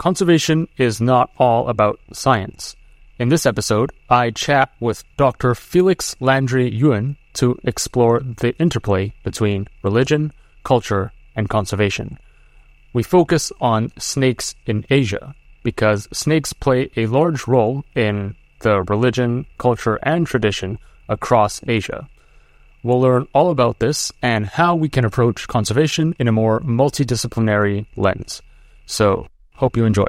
[0.00, 2.74] conservation is not all about science.
[3.18, 5.54] In this episode, I chat with Dr.
[5.54, 10.32] Felix Landry Yuan to explore the interplay between religion,
[10.64, 12.18] culture, and conservation.
[12.94, 19.44] We focus on snakes in Asia because snakes play a large role in the religion,
[19.58, 20.78] culture, and tradition
[21.10, 22.08] across Asia.
[22.82, 27.84] We'll learn all about this and how we can approach conservation in a more multidisciplinary
[27.96, 28.40] lens.
[28.86, 29.28] So,
[29.60, 30.06] hope you enjoy.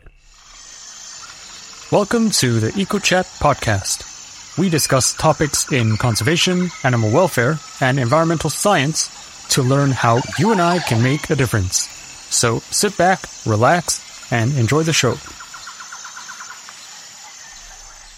[1.91, 4.57] Welcome to the EcoChat podcast.
[4.57, 9.09] We discuss topics in conservation, animal welfare, and environmental science
[9.49, 11.89] to learn how you and I can make a difference.
[12.33, 15.15] So sit back, relax, and enjoy the show.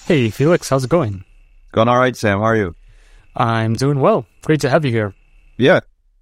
[0.06, 1.24] Hey, Felix, how's it going?
[1.72, 2.40] Going all right, Sam.
[2.40, 2.76] How are you?
[3.36, 4.28] I'm doing well.
[4.44, 5.16] Great to have you here.
[5.58, 5.80] Yeah,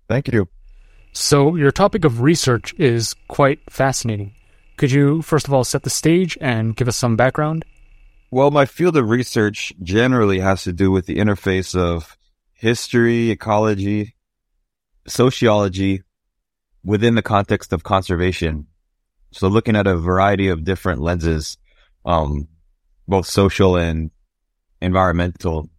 [0.07, 0.48] thank you.
[1.12, 4.34] So, your topic of research is quite fascinating.
[4.81, 7.66] Could you, first of all, set the stage and give us some background?
[8.31, 12.18] Well, my field of research generally has to do with the interface of
[12.54, 14.15] history, ecology,
[15.05, 16.02] sociology
[16.84, 18.65] within the context of conservation.
[19.29, 21.59] So looking at a variety of different lenses,
[22.04, 22.48] um,
[23.07, 24.09] both social and
[24.82, 25.70] environmental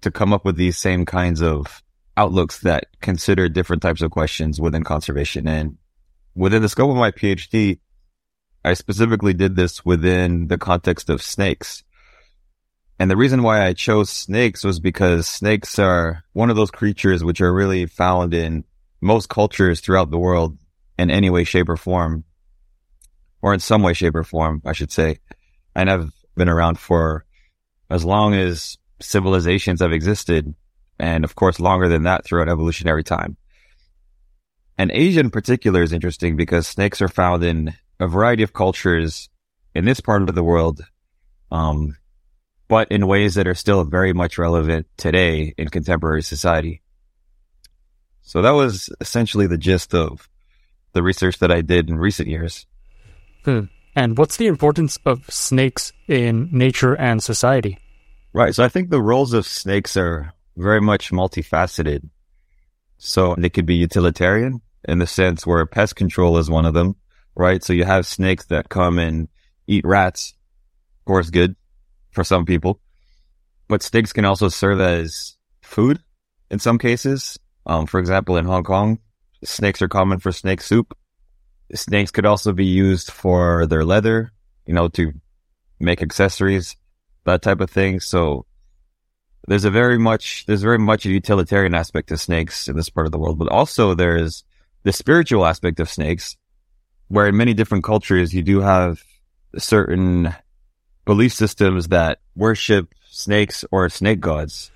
[0.00, 1.82] to come up with these same kinds of
[2.16, 5.46] outlooks that consider different types of questions within conservation.
[5.46, 5.76] And
[6.34, 7.80] within the scope of my PhD,
[8.64, 11.82] I specifically did this within the context of snakes.
[12.98, 17.24] And the reason why I chose snakes was because snakes are one of those creatures
[17.24, 18.64] which are really found in
[19.00, 20.58] most cultures throughout the world
[20.98, 22.24] in any way, shape or form,
[23.40, 25.18] or in some way, shape or form, I should say.
[25.74, 27.24] And I've been around for
[27.88, 30.54] as long as civilizations have existed.
[30.98, 33.38] And of course, longer than that throughout evolutionary time.
[34.76, 39.28] And Asia in particular is interesting because snakes are found in a variety of cultures
[39.74, 40.80] in this part of the world.
[41.52, 41.96] Um,
[42.68, 46.82] but in ways that are still very much relevant today in contemporary society.
[48.22, 50.28] So that was essentially the gist of
[50.92, 52.66] the research that I did in recent years.
[53.44, 53.64] Hmm.
[53.96, 57.78] And what's the importance of snakes in nature and society?
[58.32, 58.54] Right.
[58.54, 62.08] So I think the roles of snakes are very much multifaceted.
[62.98, 66.94] So they could be utilitarian in the sense where pest control is one of them,
[67.40, 67.64] right?
[67.64, 69.28] So you have snakes that come and
[69.66, 70.34] eat rats.
[71.00, 71.56] Of course, good
[72.12, 72.80] for some people.
[73.68, 76.00] But snakes can also serve as food
[76.50, 77.38] in some cases.
[77.66, 78.98] Um, for example, in Hong Kong,
[79.42, 80.96] snakes are common for snake soup.
[81.74, 84.32] Snakes could also be used for their leather,
[84.66, 85.12] you know, to
[85.78, 86.76] make accessories,
[87.24, 88.00] that type of thing.
[88.00, 88.44] So
[89.46, 93.06] there's a very much, there's very much a utilitarian aspect to snakes in this part
[93.06, 94.44] of the world, but also there's
[94.82, 96.36] the spiritual aspect of snakes,
[97.10, 99.02] where in many different cultures, you do have
[99.58, 100.32] certain
[101.04, 104.70] belief systems that worship snakes or snake gods.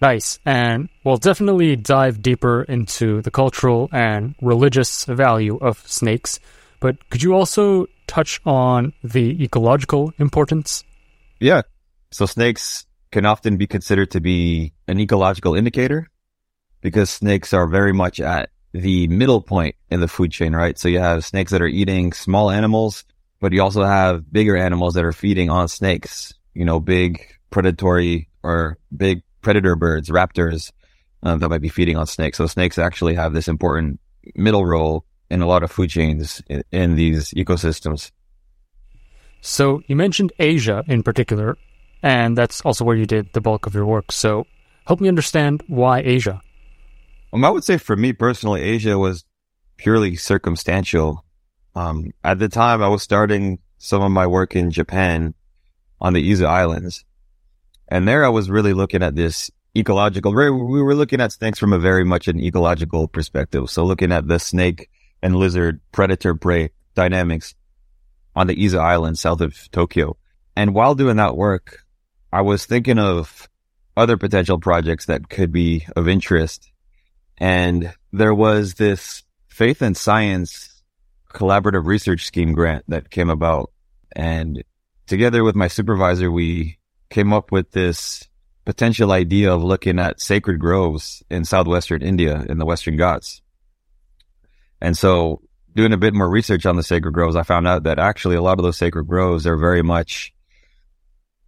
[0.00, 0.38] Nice.
[0.44, 6.38] And we'll definitely dive deeper into the cultural and religious value of snakes.
[6.78, 10.84] But could you also touch on the ecological importance?
[11.40, 11.62] Yeah.
[12.10, 16.06] So snakes can often be considered to be an ecological indicator
[16.82, 20.78] because snakes are very much at the middle point in the food chain, right?
[20.78, 23.04] So you have snakes that are eating small animals
[23.40, 28.28] but you also have bigger animals that are feeding on snakes, you know, big predatory
[28.42, 30.72] or big predator birds, raptors,
[31.22, 32.38] uh, that might be feeding on snakes.
[32.38, 34.00] So snakes actually have this important
[34.34, 38.10] middle role in a lot of food chains in, in these ecosystems.
[39.40, 41.56] So you mentioned Asia in particular,
[42.02, 44.10] and that's also where you did the bulk of your work.
[44.10, 44.46] So
[44.86, 46.42] help me understand why Asia.
[47.32, 49.24] Um, I would say for me personally, Asia was
[49.76, 51.24] purely circumstantial.
[51.74, 55.34] Um, at the time I was starting some of my work in Japan
[56.00, 57.04] on the Izu Islands.
[57.88, 61.72] And there I was really looking at this ecological, we were looking at snakes from
[61.72, 63.70] a very much an ecological perspective.
[63.70, 64.90] So looking at the snake
[65.22, 67.54] and lizard predator prey dynamics
[68.34, 70.16] on the Izu Island south of Tokyo.
[70.56, 71.84] And while doing that work,
[72.32, 73.48] I was thinking of
[73.96, 76.70] other potential projects that could be of interest.
[77.38, 80.82] And there was this faith and science
[81.32, 83.70] collaborative research scheme grant that came about.
[84.14, 84.62] And
[85.06, 86.78] together with my supervisor, we
[87.10, 88.28] came up with this
[88.64, 93.40] potential idea of looking at sacred groves in southwestern India in the Western Ghats.
[94.80, 95.42] And so
[95.74, 98.42] doing a bit more research on the sacred groves, I found out that actually a
[98.42, 100.34] lot of those sacred groves are very much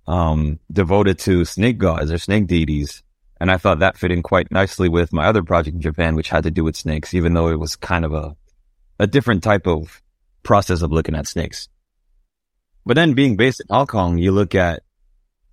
[0.06, 3.02] um, devoted to snake gods or snake deities.
[3.40, 6.28] And I thought that fit in quite nicely with my other project in Japan, which
[6.28, 8.36] had to do with snakes, even though it was kind of a
[8.98, 10.02] a different type of
[10.42, 11.68] process of looking at snakes.
[12.84, 14.82] But then being based in Hong Kong, you look at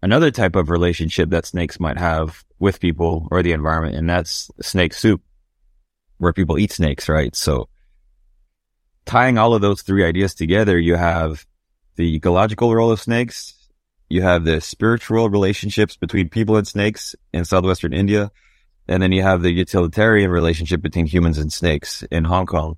[0.02, 4.52] another type of relationship that snakes might have with people or the environment, and that's
[4.62, 5.22] snake soup,
[6.18, 7.34] where people eat snakes, right?
[7.36, 7.70] So
[9.06, 11.46] tying all of those three ideas together, you have
[11.96, 13.57] the ecological role of snakes,
[14.10, 18.32] you have the spiritual relationships between people and snakes in southwestern India,
[18.88, 22.78] and then you have the utilitarian relationship between humans and snakes in Hong Kong,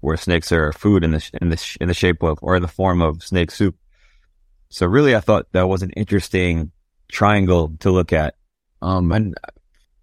[0.00, 2.68] where snakes are food in the in the in the shape of or in the
[2.68, 3.76] form of snake soup.
[4.70, 6.70] So really, I thought that was an interesting
[7.08, 8.34] triangle to look at.
[8.80, 9.34] Um, and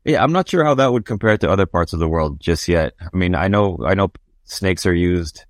[0.03, 2.67] yeah, I'm not sure how that would compare to other parts of the world just
[2.67, 2.93] yet.
[3.01, 4.11] I mean, I know, I know
[4.43, 5.45] snakes are used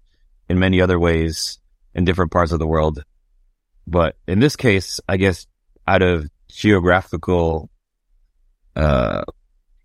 [0.49, 1.59] in many other ways
[1.93, 3.03] in different parts of the world.
[3.87, 5.47] But in this case, I guess
[5.87, 7.69] out of geographical,
[8.75, 9.23] uh,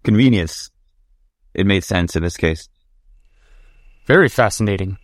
[0.02, 0.70] convenience,
[1.54, 2.68] it made sense in this case.
[4.06, 4.98] Very fascinating.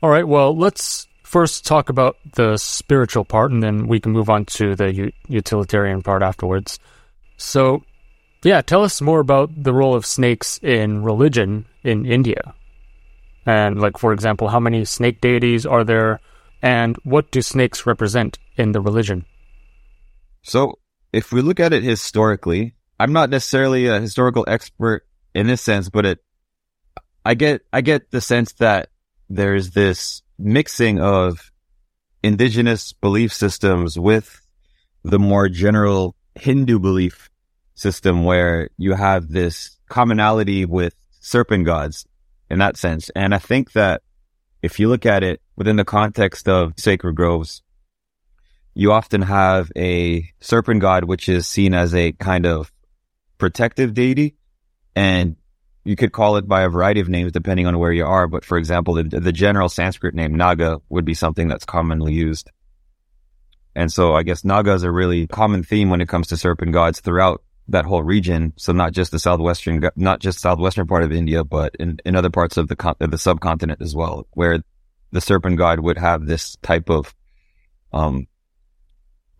[0.00, 0.26] All right.
[0.26, 4.76] Well, let's first talk about the spiritual part, and then we can move on to
[4.76, 6.78] the u- utilitarian part afterwards.
[7.36, 7.82] So,
[8.44, 12.54] yeah, tell us more about the role of snakes in religion in India.
[13.44, 16.20] And, like, for example, how many snake deities are there,
[16.62, 19.24] and what do snakes represent in the religion?
[20.42, 20.78] So,
[21.12, 25.88] if we look at it historically, I'm not necessarily a historical expert in this sense,
[25.88, 26.18] but it,
[27.24, 28.90] I get, I get the sense that
[29.28, 31.50] there's this mixing of
[32.22, 34.40] indigenous belief systems with
[35.04, 37.30] the more general Hindu belief
[37.74, 42.06] system where you have this commonality with serpent gods
[42.50, 43.10] in that sense.
[43.10, 44.02] And I think that
[44.62, 47.62] if you look at it within the context of sacred groves,
[48.74, 52.72] you often have a serpent god, which is seen as a kind of
[53.38, 54.36] protective deity.
[54.94, 55.34] And
[55.84, 58.28] you could call it by a variety of names depending on where you are.
[58.28, 62.52] But for example, the, the general Sanskrit name Naga would be something that's commonly used.
[63.74, 66.72] And so I guess Naga is a really common theme when it comes to serpent
[66.72, 68.52] gods throughout that whole region.
[68.56, 72.30] So not just the southwestern, not just southwestern part of India, but in, in other
[72.30, 74.62] parts of the of the subcontinent as well, where
[75.12, 77.14] the serpent god would have this type of,
[77.92, 78.26] um,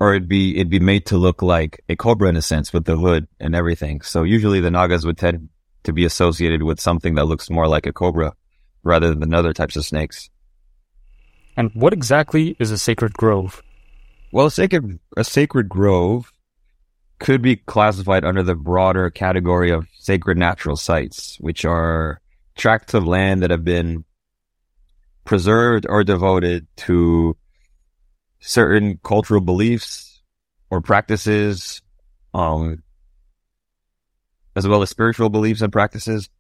[0.01, 2.85] or it'd be it'd be made to look like a cobra in a sense with
[2.85, 4.01] the hood and everything.
[4.01, 5.49] So usually the Nagas would tend
[5.85, 8.35] to be associated with something that looks more like a cobra
[8.83, 10.31] rather than other types of snakes.
[11.57, 13.63] And what exactly is a sacred grove?
[14.33, 16.33] Well, a sacred a sacred grove
[17.19, 22.21] could be classified under the broader category of sacred natural sites, which are
[22.57, 24.05] tracts of land that have been
[25.29, 27.37] preserved or devoted to
[28.41, 30.23] certain cultural beliefs
[30.71, 31.83] or practices,
[32.33, 32.83] um,
[34.57, 36.31] as well as spiritual beliefs and practices.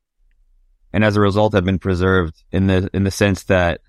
[0.90, 3.82] And as a result have been preserved in the, in the sense that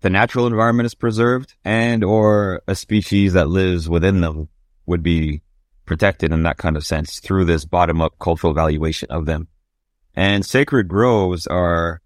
[0.00, 4.48] the natural environment is preserved and or a species that lives within them
[4.84, 5.42] would be
[5.84, 9.46] protected in that kind of sense through this bottom up cultural valuation of them.
[10.16, 12.00] And sacred groves are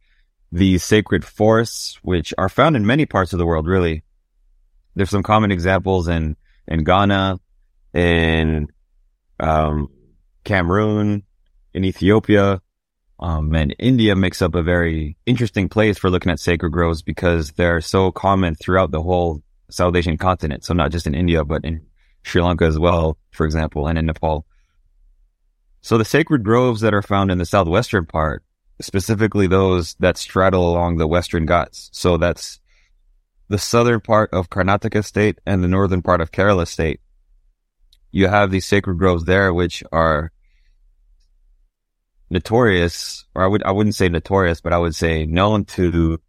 [0.55, 4.05] these sacred forests, which are found in many parts of the world, really.
[4.95, 6.37] There's some common examples in,
[6.69, 7.41] in Ghana,
[7.93, 8.69] in,
[9.41, 9.89] um,
[10.45, 11.25] Cameroon,
[11.73, 12.63] in Ethiopia.
[13.19, 17.51] Um, and India makes up a very interesting place for looking at sacred groves because
[17.53, 20.65] they're so common throughout the whole South Asian continent.
[20.65, 21.85] So not just in India, but in
[22.23, 24.47] Sri Lanka as well, for example, and in Nepal.
[25.81, 28.44] So the sacred groves that are found in the southwestern part,
[28.81, 31.91] specifically those that straddle along the western Ghats.
[31.93, 32.59] So that's
[33.49, 37.01] the southern part of Karnataka state and the northern part of Kerala state.
[38.11, 40.33] You have these sacred groves there, which are
[42.31, 46.21] notorious, or I would I wouldn't say notorious, but I would say known to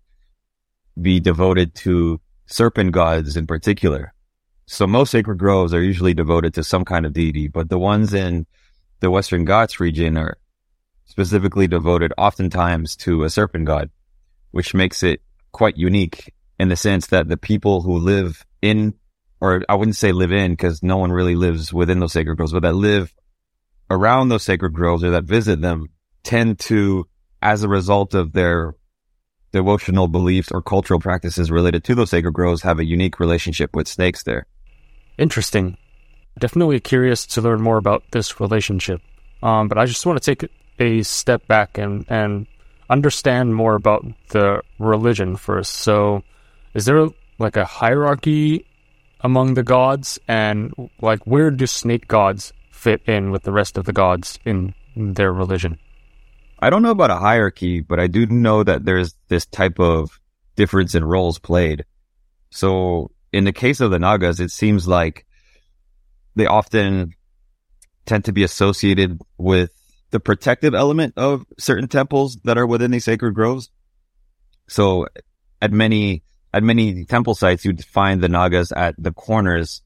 [0.99, 4.13] be devoted to serpent gods in particular.
[4.67, 8.13] So most sacred groves are usually devoted to some kind of deity, but the ones
[8.13, 8.47] in
[8.99, 10.37] the Western Ghats region are
[11.05, 13.89] specifically devoted oftentimes to a serpent god,
[14.51, 15.21] which makes it
[15.51, 18.93] quite unique in the sense that the people who live in,
[19.39, 22.53] or I wouldn't say live in because no one really lives within those sacred groves,
[22.53, 23.13] but that live
[23.89, 25.87] around those sacred groves or that visit them
[26.23, 27.07] tend to,
[27.41, 28.75] as a result of their
[29.51, 33.87] devotional beliefs or cultural practices related to those sacred groves, have a unique relationship with
[33.87, 34.47] snakes there.
[35.17, 35.77] Interesting.
[36.39, 39.01] Definitely curious to learn more about this relationship.
[39.41, 42.47] Um, but I just want to take a step back and, and
[42.89, 45.73] understand more about the religion first.
[45.73, 46.23] So,
[46.73, 48.65] is there like a hierarchy
[49.21, 53.85] among the gods, and like where do snake gods fit in with the rest of
[53.85, 55.79] the gods in their religion?
[56.59, 60.19] I don't know about a hierarchy, but I do know that there's this type of
[60.55, 61.85] difference in roles played.
[62.49, 65.25] So in the case of the Nagas, it seems like
[66.35, 67.13] they often
[68.05, 69.71] tend to be associated with
[70.15, 73.69] the protective element of certain temples that are within these sacred groves.
[74.69, 75.07] So
[75.61, 79.81] at many, at many temple sites, you'd find the Nagas at the corners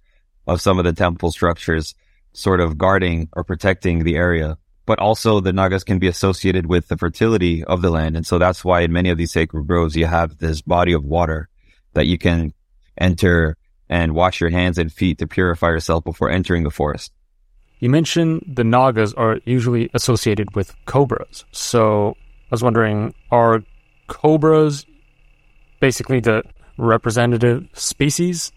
[0.45, 1.95] of some of the temple structures,
[2.33, 4.59] sort of guarding or protecting the area.
[4.85, 8.15] But also the Nagas can be associated with the fertility of the land.
[8.15, 11.03] And so that's why in many of these sacred groves, you have this body of
[11.03, 11.49] water
[11.93, 12.53] that you can
[12.99, 13.57] enter
[13.89, 17.11] and wash your hands and feet to purify yourself before entering the forest.
[17.79, 21.45] You mentioned the Nagas are usually associated with cobras.
[21.51, 23.63] So I was wondering, are
[24.07, 24.85] cobras
[25.79, 26.43] basically the
[26.77, 28.51] representative species?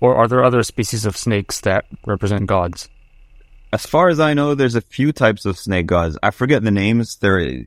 [0.00, 2.88] Or are there other species of snakes that represent gods?
[3.72, 6.18] As far as I know, there's a few types of snake gods.
[6.22, 7.16] I forget the names.
[7.16, 7.64] There,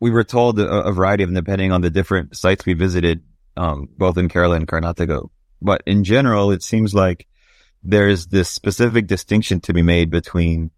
[0.00, 3.22] we were told a, a variety of them depending on the different sites we visited,
[3.56, 5.28] um, both in Kerala and Karnataka.
[5.60, 7.26] But in general, it seems like
[7.82, 10.70] there's this specific distinction to be made between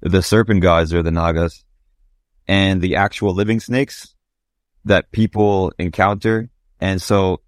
[0.00, 1.64] the serpent gods or the nagas
[2.46, 4.14] and the actual living snakes
[4.84, 6.50] that people encounter.
[6.80, 7.40] And so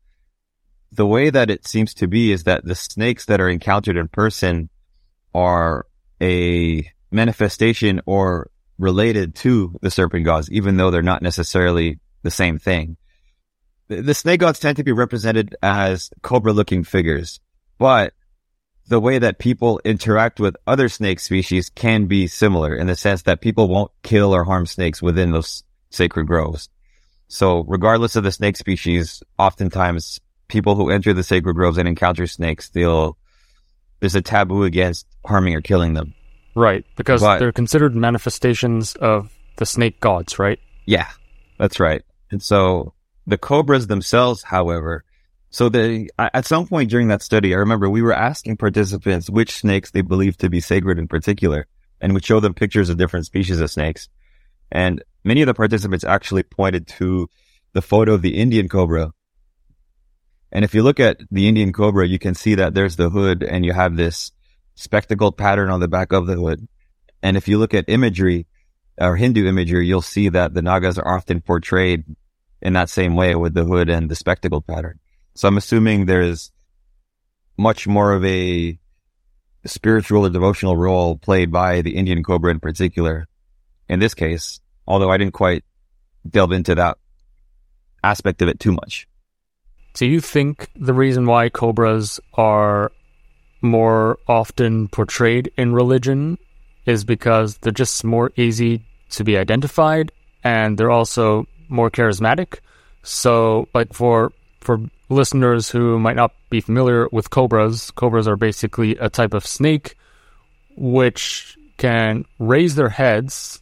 [0.91, 4.09] the way that it seems to be is that the snakes that are encountered in
[4.09, 4.71] person
[5.35, 5.87] are
[6.21, 12.59] a manifestation or related to the serpent gods, even though they're not necessarily the same
[12.59, 12.97] thing
[13.89, 17.41] the snake gods tend to be represented as cobra looking figures,
[17.79, 18.13] but
[18.89, 23.23] the way that people interact with other snake species can be similar in the sense
[23.23, 26.69] that people won't kill or harm snakes within those sacred groves.
[27.29, 32.27] So regardless of the snake species, oftentimes people who enter the sacred groves and encounter
[32.27, 33.17] snakes, they'll,
[33.99, 36.15] there's a taboo against harming or killing them.
[36.55, 36.85] Right.
[36.97, 40.61] Because but, they're considered manifestations of the snake gods, right?
[40.85, 41.09] Yeah,
[41.59, 42.03] that's right.
[42.31, 42.95] And so
[43.27, 45.05] the cobras themselves, however,
[45.57, 49.53] so they, at some point during that study, I remember we were asking participants which
[49.53, 51.67] snakes they believed to be sacred in particular,
[51.99, 54.11] and we show them pictures of different species of snakes.
[54.71, 57.31] And many of the participants actually pointed to
[57.73, 59.15] the photo of the Indian cobra.
[60.53, 63.43] And if you look at the Indian cobra, you can see that there's the hood
[63.43, 64.33] and you have this
[64.75, 66.69] spectacled pattern on the back of the hood.
[67.23, 68.47] And if you look at imagery
[68.99, 72.05] or Hindu imagery, you'll see that the Nagas are often portrayed
[72.61, 75.01] in that same way with the hood and the spectacle pattern.
[75.37, 76.51] So I'm assuming there's
[77.57, 78.79] much more of a
[79.65, 83.27] spiritual or devotional role played by the Indian cobra in particular
[83.89, 85.65] in this case, although I didn't quite
[86.29, 86.99] delve into that
[88.03, 89.07] aspect of it too much.
[89.95, 92.93] Do you think the reason why cobras are
[93.63, 96.39] more often portrayed in religion
[96.87, 100.13] is because they're just more easy to be identified
[100.45, 102.61] and they're also more charismatic.
[103.03, 108.97] So, like for for listeners who might not be familiar with cobras, cobras are basically
[108.97, 109.97] a type of snake
[110.77, 113.61] which can raise their heads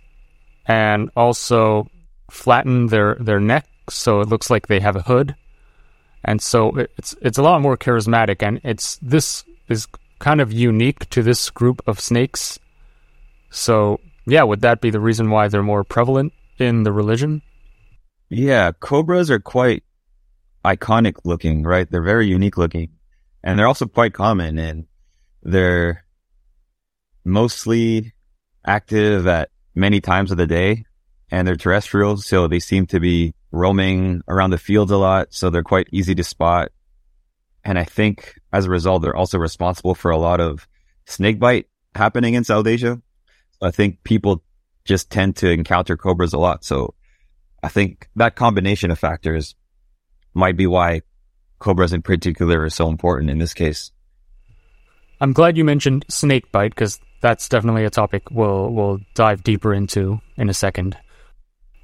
[0.67, 1.89] and also
[2.31, 5.35] flatten their their neck so it looks like they have a hood.
[6.25, 9.87] And so it's it's a lot more charismatic and it's this is
[10.19, 12.59] kind of unique to this group of snakes.
[13.51, 17.43] So, yeah, would that be the reason why they're more prevalent in the religion?
[18.31, 19.85] Yeah, cobras are quite
[20.64, 21.90] iconic looking, right?
[21.90, 22.90] They're very unique looking
[23.42, 24.87] and they're also quite common and
[25.42, 26.04] they're
[27.25, 28.14] mostly
[28.66, 30.85] active at many times of the day
[31.30, 32.16] and they're terrestrial.
[32.16, 35.28] So they seem to be roaming around the fields a lot.
[35.30, 36.71] So they're quite easy to spot.
[37.64, 40.66] And I think as a result, they're also responsible for a lot of
[41.06, 43.00] snake bite happening in South Asia.
[43.62, 44.42] I think people
[44.85, 46.64] just tend to encounter cobras a lot.
[46.64, 46.94] So
[47.62, 49.54] I think that combination of factors
[50.35, 51.03] might be why
[51.59, 53.91] cobras in particular are so important in this case.
[55.21, 59.73] I'm glad you mentioned snake bite because that's definitely a topic we'll we'll dive deeper
[59.73, 60.97] into in a second.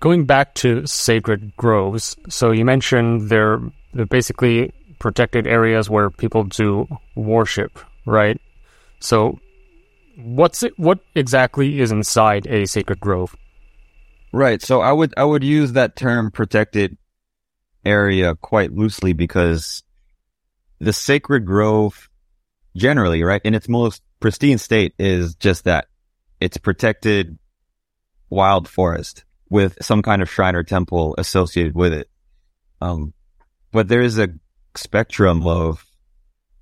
[0.01, 3.61] Going back to sacred groves, so you mentioned they're,
[3.93, 8.41] they're basically protected areas where people do worship, right?
[9.01, 9.39] So,
[10.17, 10.79] what's it?
[10.79, 13.37] What exactly is inside a sacred grove?
[14.33, 14.63] Right.
[14.63, 16.97] So I would I would use that term protected
[17.85, 19.83] area quite loosely because
[20.79, 22.09] the sacred grove
[22.77, 25.87] generally, right, in its most pristine state is just that.
[26.41, 27.39] It's protected
[28.31, 32.09] wild forest with some kind of shrine or temple associated with it.
[32.81, 33.13] Um,
[33.73, 34.29] but there is a
[34.75, 35.85] spectrum of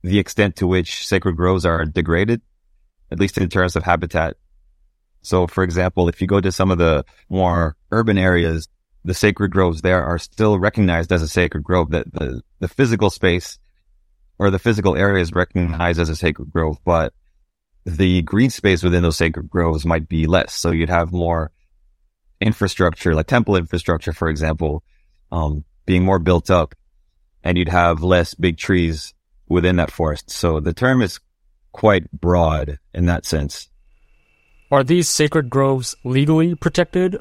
[0.02, 2.40] the extent to which sacred groves are degraded,
[3.10, 4.36] at least in terms of habitat
[5.22, 8.68] so, for example, if you go to some of the more urban areas,
[9.04, 11.90] the sacred groves there are still recognized as a sacred grove.
[11.90, 13.58] That the, the physical space
[14.38, 17.12] or the physical area is recognized as a sacred grove, but
[17.84, 20.52] the green space within those sacred groves might be less.
[20.54, 21.50] So you'd have more
[22.40, 24.82] infrastructure, like temple infrastructure, for example,
[25.32, 26.74] um, being more built up
[27.42, 29.14] and you'd have less big trees
[29.48, 30.30] within that forest.
[30.30, 31.20] So the term is
[31.72, 33.68] quite broad in that sense.
[34.70, 37.16] Are these sacred groves legally protected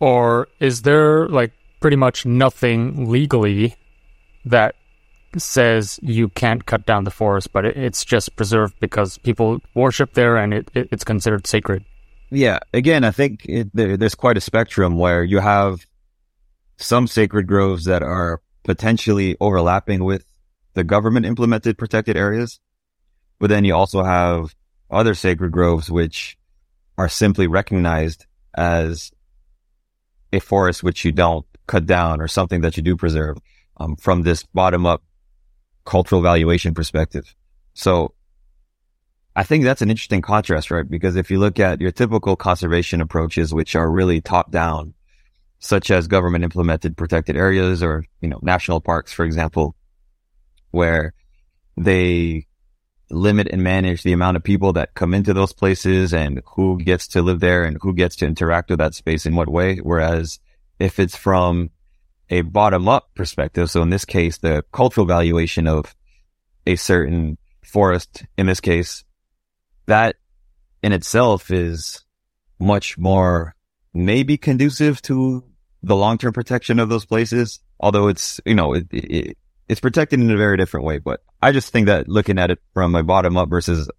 [0.00, 3.76] or is there like pretty much nothing legally
[4.44, 4.74] that
[5.36, 10.36] says you can't cut down the forest, but it's just preserved because people worship there
[10.36, 11.84] and it, it it's considered sacred.
[12.30, 12.58] Yeah.
[12.72, 15.86] Again, I think it, there, there's quite a spectrum where you have
[16.76, 20.24] some sacred groves that are potentially overlapping with
[20.74, 22.60] the government implemented protected areas.
[23.38, 24.54] But then you also have
[24.90, 26.38] other sacred groves which
[26.96, 29.12] are simply recognized as
[30.32, 33.38] a forest which you don't cut down or something that you do preserve
[33.78, 35.02] um, from this bottom up
[35.84, 37.34] cultural valuation perspective.
[37.74, 38.14] So
[39.34, 40.88] I think that's an interesting contrast, right?
[40.88, 44.94] Because if you look at your typical conservation approaches, which are really top down,
[45.60, 49.74] such as government implemented protected areas or, you know, national parks, for example,
[50.72, 51.14] where
[51.76, 52.46] they
[53.10, 57.08] limit and manage the amount of people that come into those places and who gets
[57.08, 59.76] to live there and who gets to interact with that space in what way.
[59.76, 60.38] Whereas
[60.78, 61.70] if it's from
[62.30, 63.70] a bottom up perspective.
[63.70, 65.94] So in this case, the cultural valuation of
[66.66, 69.04] a certain forest, in this case,
[69.86, 70.16] that
[70.82, 72.04] in itself is
[72.58, 73.54] much more
[73.94, 75.44] maybe conducive to
[75.82, 77.60] the long-term protection of those places.
[77.80, 79.38] Although it's, you know, it, it,
[79.68, 80.98] it's protected in a very different way.
[80.98, 83.90] But I just think that looking at it from a bottom up versus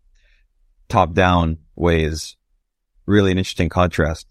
[0.87, 2.35] top down way is
[3.05, 4.27] really an interesting contrast.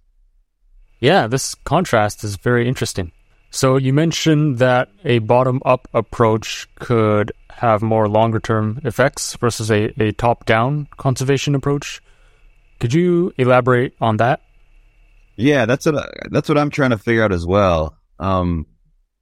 [1.00, 3.12] Yeah, this contrast is very interesting.
[3.50, 9.70] So you mentioned that a bottom up approach could have more longer term effects versus
[9.70, 12.02] a, a top down conservation approach.
[12.78, 14.40] Could you elaborate on that?
[15.36, 17.96] Yeah, that's what that's what I'm trying to figure out as well.
[18.18, 18.66] Um,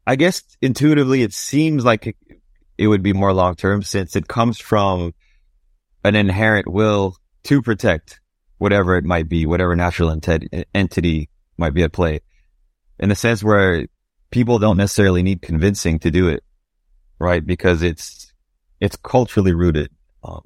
[0.07, 2.17] I guess intuitively it seems like it,
[2.79, 5.15] it would be more long term since it comes from
[6.05, 8.21] an inherent will to protect
[8.59, 12.21] whatever it might be, whatever natural ent- entity might be at play.
[12.99, 13.87] In the sense where
[14.31, 16.45] people don't necessarily need convincing to do it,
[17.19, 17.45] right?
[17.45, 18.33] Because it's,
[18.81, 19.91] it's culturally rooted.
[20.23, 20.43] Um,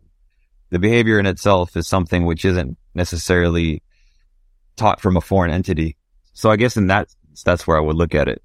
[0.71, 3.83] the behavior in itself is something which isn't necessarily
[4.77, 5.97] taught from a foreign entity.
[6.33, 7.09] So I guess in that,
[7.45, 8.43] that's where I would look at it.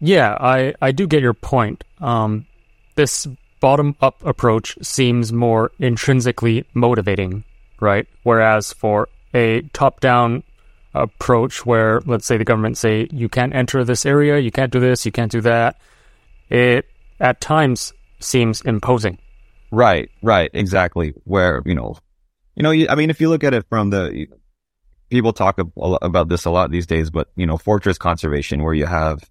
[0.00, 1.84] Yeah, I, I do get your point.
[2.00, 2.46] Um,
[2.96, 3.26] this
[3.60, 7.44] bottom up approach seems more intrinsically motivating,
[7.80, 8.06] right?
[8.22, 10.42] Whereas for a top down
[10.94, 14.80] approach where let's say the government say you can't enter this area, you can't do
[14.80, 15.78] this, you can't do that,
[16.48, 16.86] it
[17.20, 19.18] at times seems imposing.
[19.70, 21.14] Right, right, exactly.
[21.24, 21.96] Where, you know,
[22.54, 24.26] you know, I mean, if you look at it from the,
[25.10, 28.86] people talk about this a lot these days, but, you know, fortress conservation where you
[28.86, 29.28] have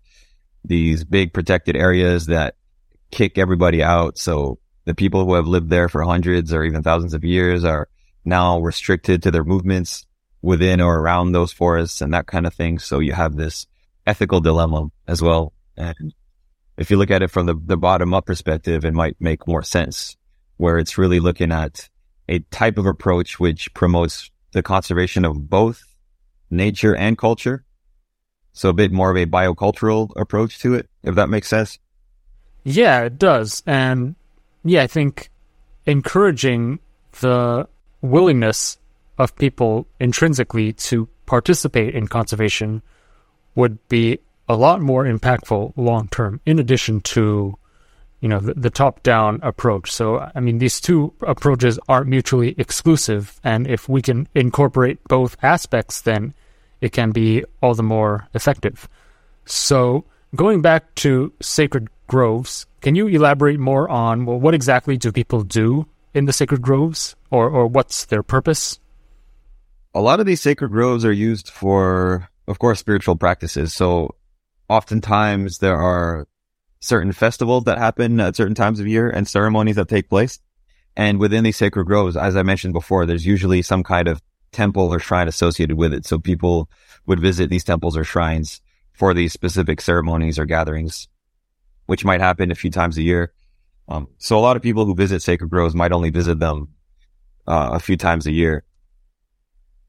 [0.67, 2.55] these big protected areas that
[3.11, 4.17] kick everybody out.
[4.17, 7.87] So the people who have lived there for hundreds or even thousands of years are
[8.23, 10.05] now restricted to their movements
[10.41, 12.79] within or around those forests and that kind of thing.
[12.79, 13.67] So you have this
[14.05, 15.53] ethical dilemma as well.
[15.75, 16.13] And
[16.77, 19.63] if you look at it from the, the bottom up perspective, it might make more
[19.63, 20.17] sense
[20.57, 21.89] where it's really looking at
[22.27, 25.83] a type of approach which promotes the conservation of both
[26.49, 27.63] nature and culture.
[28.55, 31.77] So a bit more of a biocultural approach to it, if that makes sense.
[32.63, 33.61] Yeah, it does.
[33.67, 34.15] And
[34.63, 35.29] yeah, I think
[35.85, 36.79] encouraging
[37.19, 37.67] the
[38.01, 38.77] willingness
[39.17, 42.81] of people intrinsically to participate in conservation
[43.55, 47.57] would be a lot more impactful long term, in addition to,
[48.21, 49.91] you know, the, the top down approach.
[49.91, 53.37] So, I mean, these two approaches aren't mutually exclusive.
[53.43, 56.33] And if we can incorporate both aspects, then
[56.81, 58.87] it can be all the more effective.
[59.45, 65.11] So, going back to sacred groves, can you elaborate more on well, what exactly do
[65.11, 68.79] people do in the sacred groves or, or what's their purpose?
[69.95, 73.73] a lot of these sacred groves are used for, of course, spiritual practices.
[73.73, 74.13] So
[74.67, 76.27] oftentimes there are
[76.81, 80.39] certain festivals that happen at certain times of year and ceremonies that take place.
[80.97, 84.21] And within these sacred groves, as I mentioned before, there's usually some kind of
[84.55, 86.05] temple or shrine associated with it.
[86.05, 86.69] So people
[87.05, 88.61] would visit these temples or shrines
[88.93, 91.07] for these specific ceremonies or gatherings,
[91.85, 93.33] which might happen a few times a year.
[93.87, 96.69] Um, so a lot of people who visit sacred groves might only visit them
[97.45, 98.63] uh, a few times a year.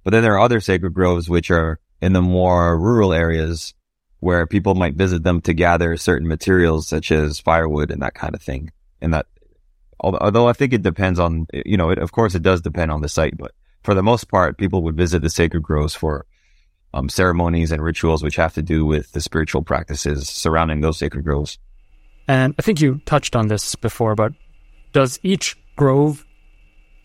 [0.04, 3.74] But then there are other sacred groves which are in the more rural areas
[4.20, 8.34] where people might visit them to gather certain materials such as firewood and that kind
[8.34, 8.72] of thing.
[9.00, 9.26] And that
[10.00, 13.00] although I think it depends on, you know, it, of course it does depend on
[13.02, 13.52] the site, but
[13.86, 16.26] for the most part, people would visit the sacred groves for
[16.92, 21.24] um, ceremonies and rituals which have to do with the spiritual practices surrounding those sacred
[21.24, 21.56] groves.
[22.26, 24.32] And I think you touched on this before, but
[24.92, 26.26] does each grove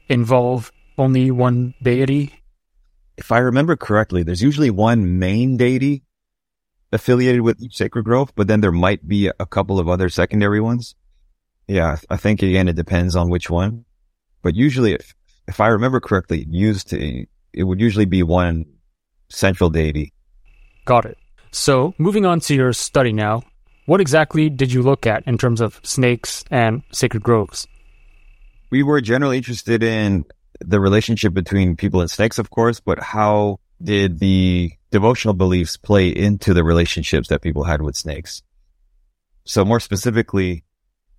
[0.10, 2.34] involve only one deity?
[3.16, 6.02] If I remember correctly, there's usually one main deity
[6.92, 10.60] affiliated with each sacred grove, but then there might be a couple of other secondary
[10.60, 10.96] ones.
[11.68, 13.86] Yeah, I think again it depends on which one,
[14.42, 15.14] but usually, if
[15.48, 18.66] if I remember correctly, used to it would usually be one
[19.30, 20.14] central deity.
[20.86, 21.18] Got it.
[21.52, 23.44] So, moving on to your study now,
[23.86, 27.68] what exactly did you look at in terms of snakes and sacred groves?
[28.70, 30.26] We were generally interested in
[30.60, 36.10] the relationship between people and snakes, of course, but how did the devotional beliefs play
[36.10, 38.44] into the relationships that people had with snakes?
[39.44, 40.64] So more specifically,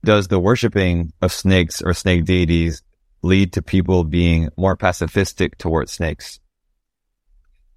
[0.05, 2.83] does the worshiping of snakes or snake deities
[3.23, 6.41] lead to people being more pacifistic towards snakes?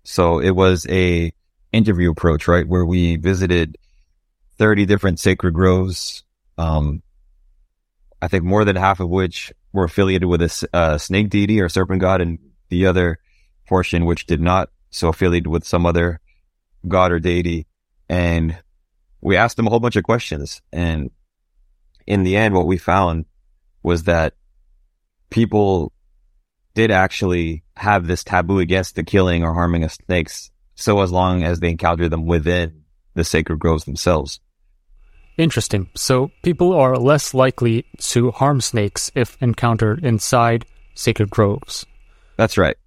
[0.03, 1.33] So it was a
[1.71, 2.67] interview approach, right?
[2.67, 3.77] Where we visited
[4.57, 6.23] 30 different sacred groves.
[6.57, 7.01] Um,
[8.21, 11.69] I think more than half of which were affiliated with a uh, snake deity or
[11.69, 13.19] serpent god and the other
[13.67, 14.69] portion which did not.
[14.89, 16.21] So affiliated with some other
[16.87, 17.67] god or deity.
[18.07, 18.57] And
[19.21, 20.61] we asked them a whole bunch of questions.
[20.71, 21.11] And
[22.07, 23.25] in the end, what we found
[23.83, 24.33] was that
[25.35, 25.91] people
[26.75, 30.49] did actually have this taboo against the killing or harming of snakes.
[30.75, 32.83] So as long as they encountered them within
[33.15, 34.39] the sacred groves themselves.
[35.37, 35.89] Interesting.
[35.93, 41.85] So people are less likely to harm snakes if encountered inside sacred groves.
[42.37, 42.77] That's right.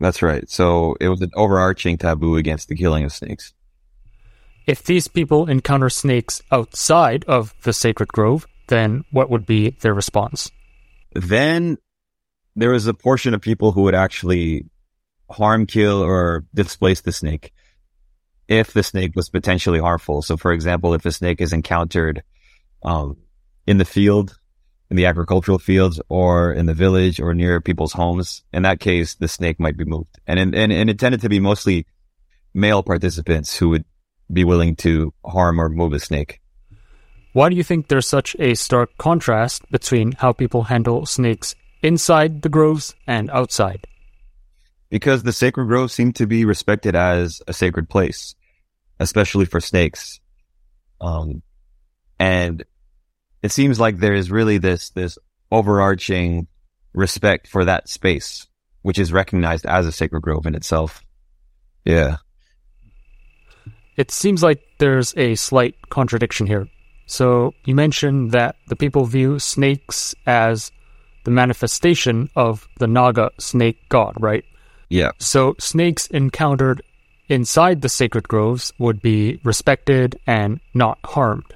[0.00, 0.48] That's right.
[0.50, 3.54] So it was an overarching taboo against the killing of snakes.
[4.66, 9.94] If these people encounter snakes outside of the sacred grove, then what would be their
[9.94, 10.50] response?
[11.12, 11.78] Then
[12.56, 14.66] there was a portion of people who would actually
[15.30, 17.52] harm, kill, or displace the snake
[18.48, 20.22] if the snake was potentially harmful.
[20.22, 22.22] So, for example, if a snake is encountered
[22.82, 23.16] um,
[23.66, 24.36] in the field,
[24.90, 29.14] in the agricultural fields, or in the village, or near people's homes, in that case,
[29.14, 30.18] the snake might be moved.
[30.26, 31.86] And in, and, and it tended to be mostly
[32.52, 33.84] male participants who would
[34.32, 36.39] be willing to harm or move a snake.
[37.32, 42.42] Why do you think there's such a stark contrast between how people handle snakes inside
[42.42, 43.86] the groves and outside?
[44.88, 48.34] Because the sacred groves seem to be respected as a sacred place,
[48.98, 50.18] especially for snakes.
[51.00, 51.42] Um,
[52.18, 52.64] and
[53.42, 55.16] it seems like there is really this, this
[55.52, 56.48] overarching
[56.92, 58.48] respect for that space,
[58.82, 61.04] which is recognized as a sacred grove in itself.
[61.84, 62.16] Yeah.
[63.96, 66.66] It seems like there's a slight contradiction here.
[67.10, 70.70] So you mentioned that the people view snakes as
[71.24, 74.44] the manifestation of the Naga snake god, right?
[74.88, 75.10] Yeah.
[75.18, 76.82] So snakes encountered
[77.28, 81.52] inside the sacred groves would be respected and not harmed.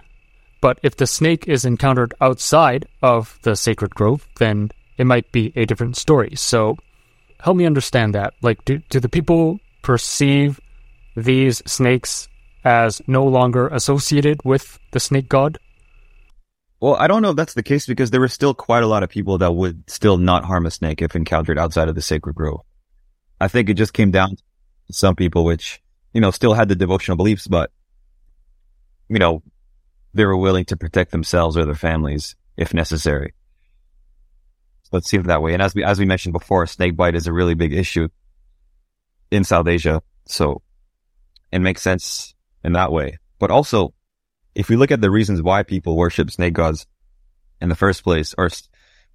[0.61, 5.53] But if the snake is encountered outside of the sacred grove, then it might be
[5.55, 6.35] a different story.
[6.35, 6.79] So
[7.39, 8.35] help me understand that.
[8.43, 10.61] Like, do, do the people perceive
[11.15, 12.29] these snakes
[12.65, 15.59] as no longer associated with the snake god?
[16.81, 19.03] Well, I don't know if that's the case because there were still quite a lot
[19.03, 22.35] of people that would still not harm a snake if encountered outside of the sacred
[22.35, 22.61] grove.
[23.41, 25.81] I think it just came down to some people which,
[26.13, 27.71] you know, still had the devotional beliefs, but,
[29.09, 29.43] you know,
[30.13, 33.35] they were willing to protect themselves or their families if necessary.
[34.83, 35.55] So let's see it that way.
[35.55, 38.09] And as we, as we mentioned before, snake bite is a really big issue
[39.31, 40.03] in South Asia.
[40.27, 40.63] So
[41.51, 42.34] it makes sense
[42.65, 43.19] in that way.
[43.39, 43.95] But also
[44.55, 46.87] if we look at the reasons why people worship snake gods
[47.61, 48.51] in the first place, or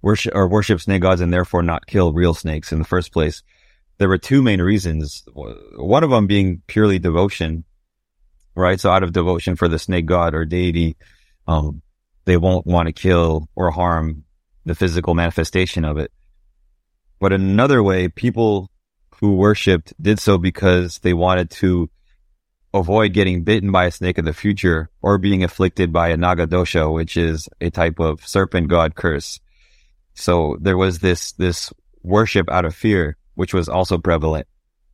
[0.02, 3.42] worship or worship snake gods and therefore not kill real snakes in the first place,
[3.98, 5.24] there were two main reasons.
[5.34, 7.64] One of them being purely devotion,
[8.54, 8.80] right?
[8.80, 10.96] So out of devotion for the snake god or deity,
[11.46, 11.82] um,
[12.24, 14.24] they won't want to kill or harm
[14.64, 16.12] the physical manifestation of it.
[17.18, 18.70] But another way, people
[19.16, 21.90] who worshipped did so because they wanted to
[22.72, 26.46] avoid getting bitten by a snake in the future or being afflicted by a naga
[26.46, 29.40] dosha, which is a type of serpent god curse.
[30.14, 34.46] So there was this, this worship out of fear, which was also prevalent.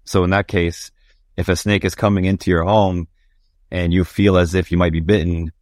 [0.04, 0.90] So in that case,
[1.36, 3.08] if a snake is coming into your home
[3.70, 5.52] and you feel as if you might be bitten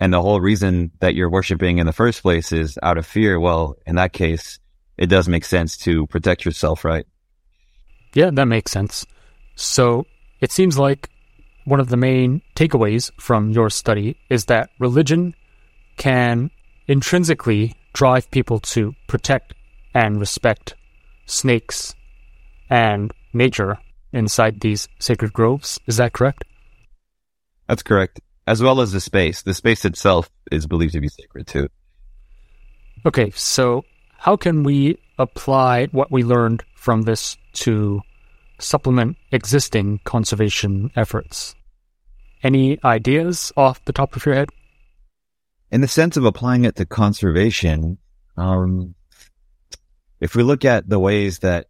[0.00, 3.38] and the whole reason that you're worshiping in the first place is out of fear,
[3.38, 4.58] well, in that case,
[4.98, 7.06] it does make sense to protect yourself, right?
[8.14, 9.06] Yeah, that makes sense.
[9.54, 10.06] So
[10.40, 11.08] it seems like
[11.66, 15.34] one of the main takeaways from your study is that religion
[15.96, 16.50] can
[16.86, 19.52] intrinsically drive people to protect
[19.92, 20.76] and respect
[21.26, 21.94] snakes
[22.70, 23.78] and nature
[24.12, 25.80] inside these sacred groves.
[25.86, 26.44] Is that correct?
[27.68, 28.20] That's correct.
[28.46, 29.42] As well as the space.
[29.42, 31.68] The space itself is believed to be sacred too.
[33.04, 33.84] Okay, so
[34.18, 38.02] how can we apply what we learned from this to
[38.58, 41.54] supplement existing conservation efforts?
[42.42, 44.48] Any ideas off the top of your head?
[45.70, 47.98] In the sense of applying it to conservation,
[48.36, 48.94] um,
[50.20, 51.66] if we look at the ways that,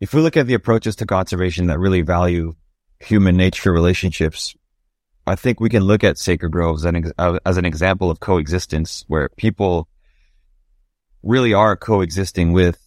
[0.00, 2.54] if we look at the approaches to conservation that really value
[3.00, 4.54] human nature relationships,
[5.26, 7.12] I think we can look at sacred groves as an,
[7.44, 9.88] as an example of coexistence where people
[11.22, 12.78] really are coexisting with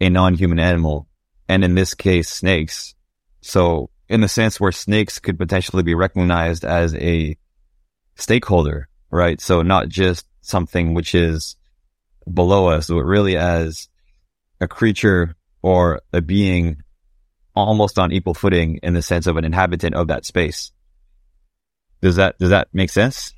[0.00, 1.08] a non-human animal.
[1.48, 2.94] And in this case, snakes.
[3.40, 7.36] So in the sense where snakes could potentially be recognized as a
[8.16, 9.40] stakeholder, right?
[9.40, 11.56] So not just something which is
[12.32, 13.88] below us, but really as
[14.60, 16.78] a creature or a being
[17.54, 20.72] almost on equal footing in the sense of an inhabitant of that space.
[22.00, 23.32] Does that, does that make sense?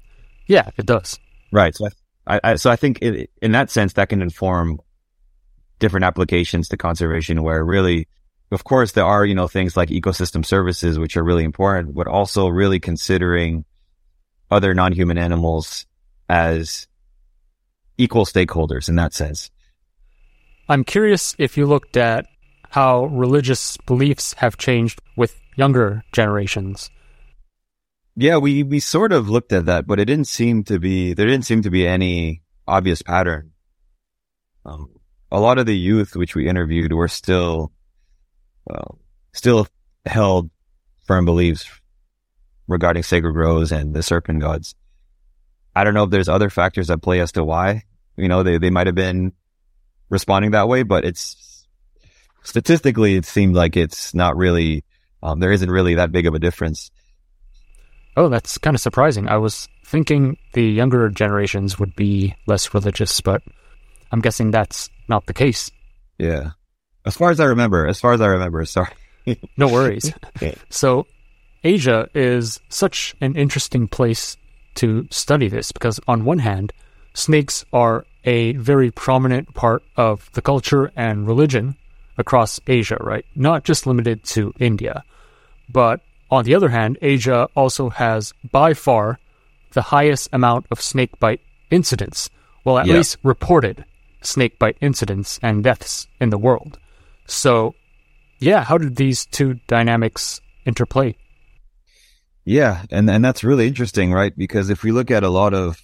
[0.46, 1.18] Yeah, it does.
[1.52, 1.74] Right.
[1.74, 1.88] So
[2.26, 4.80] I, I so I think it, in that sense that can inform
[5.78, 8.08] different applications to conservation where really,
[8.50, 12.06] of course, there are, you know, things like ecosystem services, which are really important, but
[12.06, 13.64] also really considering
[14.50, 15.86] other non-human animals
[16.28, 16.86] as
[17.98, 19.50] equal stakeholders in that sense.
[20.68, 22.26] I'm curious if you looked at
[22.70, 26.90] how religious beliefs have changed with younger generations.
[28.16, 31.26] Yeah, we, we sort of looked at that, but it didn't seem to be, there
[31.26, 33.52] didn't seem to be any obvious pattern.
[34.64, 34.90] Um,
[35.36, 37.70] a lot of the youth which we interviewed were still,
[38.64, 38.98] well,
[39.34, 39.68] still
[40.06, 40.48] held
[41.04, 41.68] firm beliefs
[42.66, 44.74] regarding sacred groves and the serpent gods.
[45.74, 47.82] I don't know if there's other factors that play as to why,
[48.16, 49.34] you know, they, they might have been
[50.08, 51.66] responding that way, but it's
[52.42, 54.84] statistically, it seemed like it's not really,
[55.22, 56.90] um, there isn't really that big of a difference.
[58.16, 59.28] Oh, that's kind of surprising.
[59.28, 63.42] I was thinking the younger generations would be less religious, but
[64.10, 65.70] I'm guessing that's not the case.
[66.18, 66.50] Yeah.
[67.04, 68.90] As far as I remember, as far as I remember, sorry.
[69.56, 70.12] no worries.
[70.70, 71.06] So,
[71.64, 74.36] Asia is such an interesting place
[74.76, 76.72] to study this because, on one hand,
[77.14, 81.76] snakes are a very prominent part of the culture and religion
[82.18, 83.24] across Asia, right?
[83.34, 85.04] Not just limited to India.
[85.68, 89.18] But on the other hand, Asia also has by far
[89.72, 91.40] the highest amount of snakebite
[91.70, 92.30] incidents,
[92.64, 92.94] well, at yeah.
[92.94, 93.84] least reported
[94.26, 96.78] snakebite incidents and deaths in the world.
[97.26, 97.74] So,
[98.38, 101.16] yeah, how did these two dynamics interplay?
[102.44, 104.32] Yeah, and and that's really interesting, right?
[104.36, 105.80] Because if we look at a lot of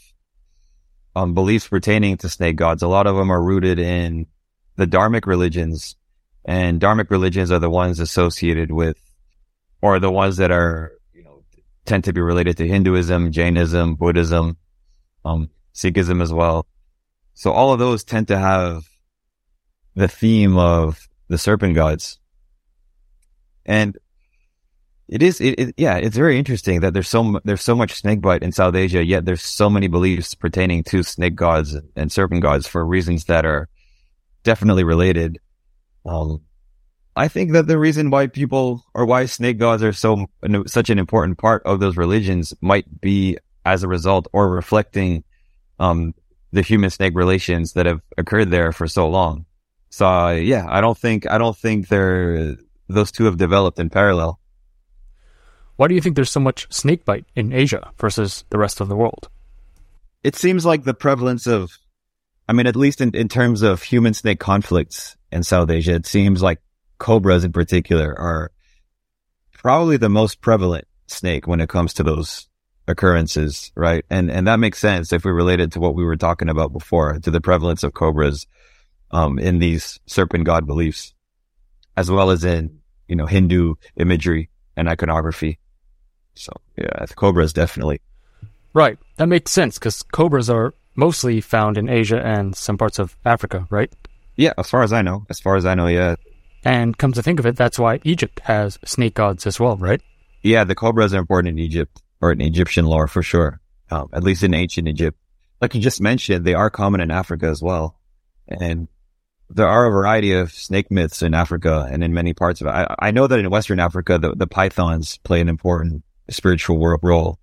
[1.16, 4.26] um, beliefs pertaining to snake gods, a lot of them are rooted in
[4.76, 5.96] the dharmic religions,
[6.44, 8.96] and dharmic religions are the ones associated with,
[9.80, 11.42] or the ones that are, you know,
[11.84, 14.56] tend to be related to Hinduism, Jainism, Buddhism,
[15.24, 16.66] um, Sikhism as well.
[17.34, 18.84] So all of those tend to have
[19.94, 22.18] the theme of the serpent gods.
[23.64, 23.96] And
[25.08, 28.20] it is, it, it, yeah, it's very interesting that there's so, there's so much snake
[28.20, 32.42] bite in South Asia, yet there's so many beliefs pertaining to snake gods and serpent
[32.42, 33.68] gods for reasons that are
[34.42, 35.38] definitely related.
[36.06, 36.40] Um,
[37.14, 40.26] I think that the reason why people or why snake gods are so,
[40.66, 45.24] such an important part of those religions might be as a result or reflecting,
[45.78, 46.14] um,
[46.52, 49.46] the human snake relations that have occurred there for so long.
[49.90, 52.56] So uh, yeah, I don't think I don't think they're
[52.88, 54.38] those two have developed in parallel.
[55.76, 58.88] Why do you think there's so much snake bite in Asia versus the rest of
[58.88, 59.28] the world?
[60.22, 61.76] It seems like the prevalence of,
[62.48, 66.06] I mean, at least in, in terms of human snake conflicts in South Asia, it
[66.06, 66.60] seems like
[66.98, 68.52] cobras in particular are
[69.52, 72.48] probably the most prevalent snake when it comes to those
[72.88, 74.04] occurrences, right?
[74.10, 76.72] And and that makes sense if we relate it to what we were talking about
[76.72, 78.46] before, to the prevalence of cobras
[79.10, 81.14] um, in these serpent god beliefs,
[81.96, 85.58] as well as in you know Hindu imagery and iconography.
[86.34, 88.00] So yeah, the cobras definitely.
[88.74, 93.16] Right, that makes sense because cobras are mostly found in Asia and some parts of
[93.24, 93.92] Africa, right?
[94.36, 96.16] Yeah, as far as I know, as far as I know, yeah.
[96.64, 100.00] And come to think of it, that's why Egypt has snake gods as well, right?
[100.42, 103.60] Yeah, the cobras are important in Egypt or in Egyptian lore for sure.
[103.90, 105.18] Um, at least in ancient Egypt.
[105.60, 108.00] Like you just mentioned, they are common in Africa as well.
[108.48, 108.88] And
[109.50, 112.70] there are a variety of snake myths in Africa and in many parts of it.
[112.70, 117.00] I, I know that in Western Africa, the, the pythons play an important spiritual world
[117.02, 117.38] role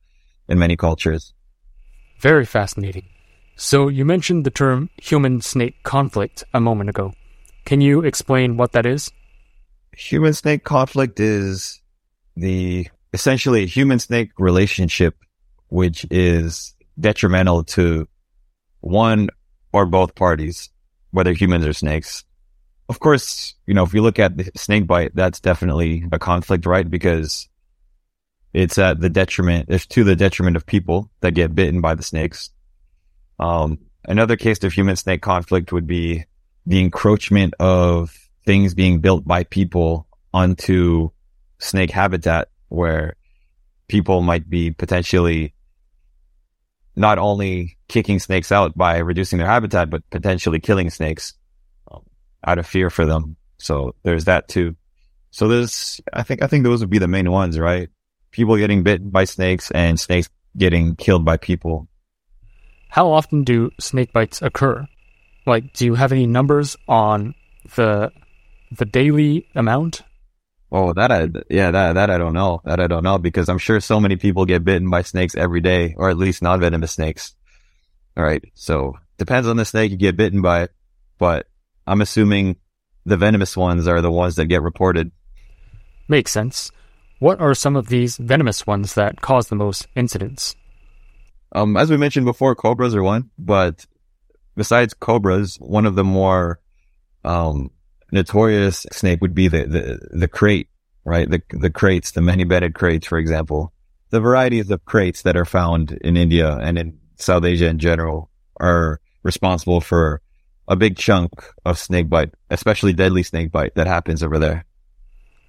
[0.48, 1.34] in many cultures.
[2.20, 3.06] Very fascinating.
[3.56, 7.14] So you mentioned the term human snake conflict a moment ago.
[7.66, 9.12] Can you explain what that is?
[9.96, 11.82] Human snake conflict is
[12.36, 15.16] the essentially a human snake relationship,
[15.68, 18.08] which is detrimental to
[18.82, 19.30] one
[19.72, 20.70] or both parties,
[21.12, 22.24] whether humans or snakes.
[22.88, 26.66] Of course, you know, if you look at the snake bite, that's definitely a conflict,
[26.66, 26.90] right?
[26.90, 27.48] Because
[28.54, 32.04] it's at the detriment, it's to the detriment of people that get bitten by the
[32.04, 32.50] snakes.
[33.40, 36.26] Um, another case of human snake conflict would be
[36.66, 41.12] the encroachment of things being built by people onto
[41.60, 43.16] snake habitat where
[43.88, 45.54] people might be potentially
[46.96, 51.34] not only kicking snakes out by reducing their habitat, but potentially killing snakes
[51.92, 52.04] um,
[52.46, 53.36] out of fear for them.
[53.58, 54.76] So there's that too.
[55.32, 57.90] So there's, I think, I think those would be the main ones, right?
[58.32, 61.88] People getting bitten by snakes and snakes getting killed by people.
[62.90, 64.88] How often do snake bites occur?
[65.46, 67.36] Like, do you have any numbers on
[67.76, 68.12] the
[68.72, 70.02] the daily amount?
[70.72, 73.58] Oh, that I yeah that that I don't know that I don't know because I'm
[73.58, 76.92] sure so many people get bitten by snakes every day or at least non venomous
[76.92, 77.34] snakes.
[78.16, 80.68] All right, so depends on the snake you get bitten by,
[81.18, 81.48] but
[81.88, 82.58] I'm assuming
[83.06, 85.12] the venomous ones are the ones that get reported.
[86.08, 86.72] Makes sense.
[87.20, 90.56] What are some of these venomous ones that cause the most incidents?
[91.52, 93.86] Um, as we mentioned before, cobras are one, but
[94.56, 96.60] besides cobras, one of the more
[97.26, 97.72] um,
[98.12, 100.68] notorious snake would be the, the, the krait,
[101.06, 101.30] right?
[101.30, 103.74] The, the kraits, the many banded kraits, for example.
[104.10, 108.30] The varieties of kraits that are found in India and in South Asia in general
[108.60, 110.22] are responsible for
[110.68, 111.32] a big chunk
[111.66, 114.66] of snake bite, especially deadly snake bite that happens over there.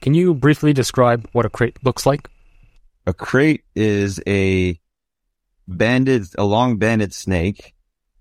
[0.00, 2.28] Can you briefly describe what a krait looks like?
[3.06, 4.80] A krait is a
[5.68, 7.74] banded, a long banded snake.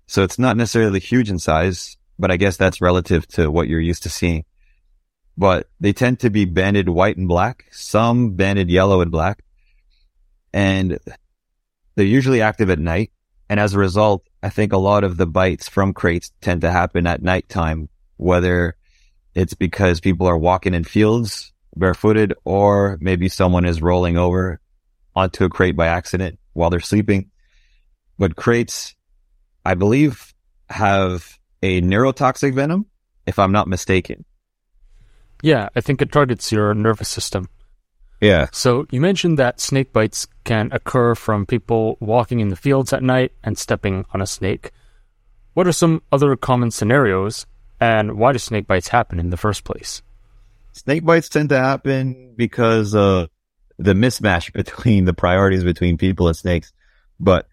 [0.06, 3.80] So it's not necessarily huge in size, but I guess that's relative to what you're
[3.80, 4.44] used to seeing.
[5.38, 9.42] But they tend to be banded white and black, some banded yellow and black.
[10.52, 10.98] And
[11.94, 13.10] they're usually active at night.
[13.48, 16.70] And as a result, I think a lot of the bites from kraits tend to
[16.70, 18.76] happen at nighttime, whether
[19.34, 24.60] it's because people are walking in fields barefooted or maybe someone is rolling over
[25.16, 27.30] onto a krait by accident while they're sleeping.
[28.18, 28.94] But kraits,
[29.64, 30.34] I believe,
[30.68, 32.86] have a neurotoxic venom,
[33.26, 34.24] if I'm not mistaken.
[35.42, 37.48] Yeah, I think it targets your nervous system.
[38.20, 38.48] Yeah.
[38.52, 43.02] So you mentioned that snake bites can occur from people walking in the fields at
[43.02, 44.72] night and stepping on a snake.
[45.54, 47.46] What are some other common scenarios,
[47.80, 50.02] and why do snake bites happen in the first place?
[50.72, 53.26] Snake bites tend to happen because uh,
[53.78, 56.72] the mismatch between the priorities between people and snakes.
[57.18, 57.48] But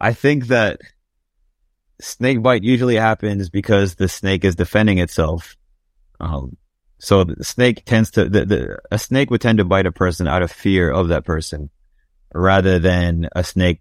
[0.00, 0.80] I think that
[2.04, 5.56] snake bite usually happens because the snake is defending itself.
[6.20, 6.56] Um,
[6.98, 10.28] so the snake tends to, the, the, a snake would tend to bite a person
[10.28, 11.70] out of fear of that person
[12.32, 13.80] rather than a snake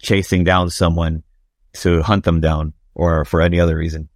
[0.00, 1.22] chasing down someone
[1.74, 4.08] to hunt them down or for any other reason.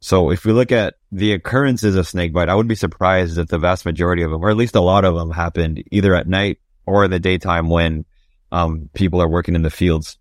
[0.00, 3.48] So if we look at the occurrences of snake bite, I would be surprised if
[3.48, 6.26] the vast majority of them, or at least a lot of them happened either at
[6.26, 8.04] night or in the daytime when,
[8.50, 10.18] um, people are working in the fields,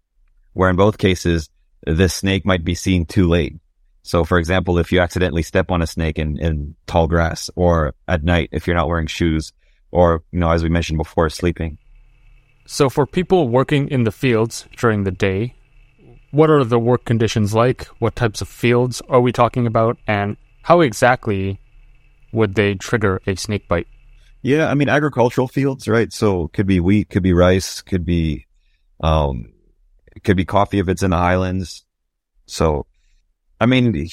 [0.54, 1.50] where in both cases,
[1.86, 3.56] the snake might be seen too late.
[4.04, 7.94] So for example, if you accidentally step on a snake in, in tall grass or
[8.08, 9.54] at night, if you're not wearing shoes
[9.92, 11.78] or, you know, as we mentioned before, sleeping.
[12.66, 15.56] So for people working in the fields during the day,
[16.32, 17.86] what are the work conditions like?
[18.00, 19.98] What types of fields are we talking about?
[20.08, 21.60] And how exactly
[22.32, 23.88] would they trigger a snake bite?
[24.42, 26.12] Yeah, I mean agricultural fields, right?
[26.12, 28.48] So could be wheat, could be rice, could be
[29.02, 29.52] um
[30.16, 31.86] it could be coffee if it's in the highlands.
[32.46, 32.86] So,
[33.60, 34.08] I mean,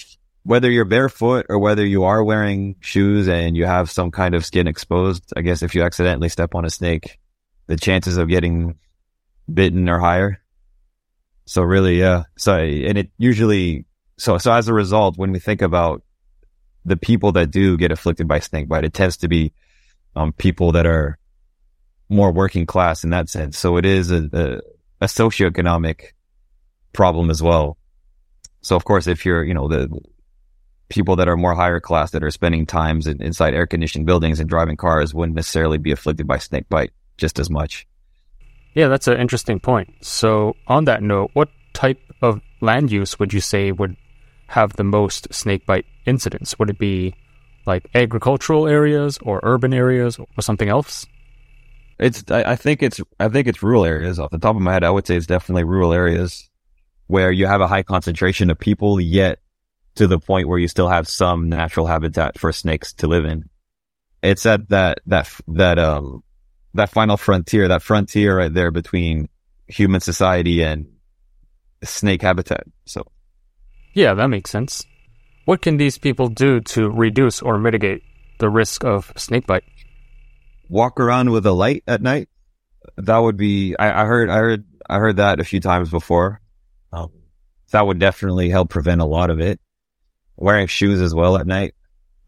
[0.45, 4.47] whether you're barefoot or whether you are wearing shoes and you have some kind of
[4.47, 7.19] skin exposed, I guess if you accidentally step on a snake,
[7.67, 8.77] the chances of getting
[9.53, 10.41] bitten are higher.
[11.47, 12.25] So really, yeah.
[12.37, 13.87] So, and it usually,
[14.19, 16.03] so, so as a result, when we think about
[16.85, 19.53] the people that do get afflicted by snake bite, it tends to be,
[20.17, 21.19] um, people that are
[22.09, 23.59] more working class in that sense.
[23.59, 24.61] So it is a, a
[25.01, 26.13] a socioeconomic
[26.93, 27.77] problem as well.
[28.61, 29.89] So of course, if you're, you know, the
[30.89, 34.41] people that are more higher class that are spending times in, inside air conditioned buildings
[34.41, 37.87] and driving cars wouldn't necessarily be afflicted by snake bite just as much.
[38.75, 39.95] Yeah, that's an interesting point.
[40.01, 43.97] So on that note, what type of land use would you say would
[44.49, 46.59] have the most snake bite incidents?
[46.59, 47.15] Would it be
[47.67, 51.07] like agricultural areas or urban areas or something else?
[51.99, 54.85] It's, I, think it's, I think it's rural areas off the top of my head.
[54.85, 56.49] I would say it's definitely rural areas.
[57.09, 59.41] where you have a high concentration of people, yet
[59.97, 63.49] to the point where you still have some natural habitat for snakes to live in.
[64.23, 66.23] It's at that, that, that, um,
[66.75, 69.29] that final frontier, that frontier right there between
[69.67, 70.87] human society and
[71.83, 72.65] snake habitat.
[72.85, 73.05] So.
[73.95, 74.85] Yeah, that makes sense.
[75.47, 78.03] What can these people do to reduce or mitigate
[78.39, 79.65] the risk of snakebite?
[80.69, 82.29] Walk around with a light at night.
[82.97, 86.41] That would be, I, I heard, I heard, I heard that a few times before.
[86.93, 87.11] Um,
[87.71, 89.61] that would definitely help prevent a lot of it.
[90.37, 91.75] Wearing shoes as well at night,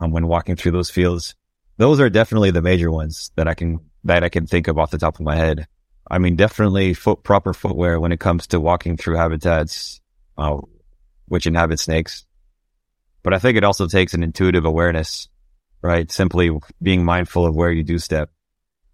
[0.00, 1.34] um, when walking through those fields.
[1.78, 4.90] Those are definitely the major ones that I can, that I can think of off
[4.90, 5.66] the top of my head.
[6.10, 10.00] I mean, definitely foot, proper footwear when it comes to walking through habitats,
[10.36, 10.58] uh,
[11.26, 12.26] which inhabit snakes.
[13.22, 15.28] But I think it also takes an intuitive awareness,
[15.82, 16.10] right?
[16.10, 16.50] Simply
[16.82, 18.30] being mindful of where you do step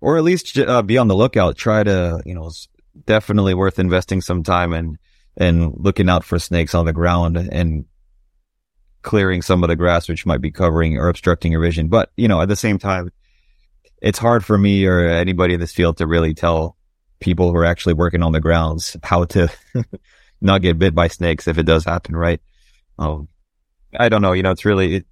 [0.01, 1.57] or at least uh, be on the lookout.
[1.57, 2.51] Try to, you know,
[3.07, 4.99] definitely worth investing some time and,
[5.37, 7.87] and looking out for snakes on the ground and
[9.03, 11.89] clearing some of the grass, which might be covering or obstructing your vision.
[11.89, 13.11] But, you know, at the same time,
[14.03, 16.77] it's hard for me or anybody in this field to really tell
[17.19, 19.49] people who are actually working on the grounds how to
[20.41, 22.41] not get bit by snakes if it does happen, right?
[22.99, 23.29] Um,
[23.99, 24.33] I don't know.
[24.33, 25.07] You know, it's really, it,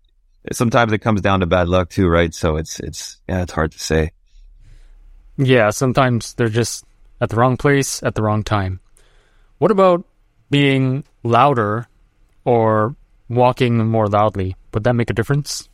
[0.52, 2.34] sometimes it comes down to bad luck too, right?
[2.34, 4.12] So it's, it's, yeah, it's hard to say.
[5.36, 6.84] Yeah, sometimes they're just
[7.20, 8.80] at the wrong place at the wrong time.
[9.58, 10.04] What about
[10.50, 11.86] being louder
[12.44, 12.94] or
[13.28, 14.56] walking more loudly?
[14.72, 15.68] Would that make a difference?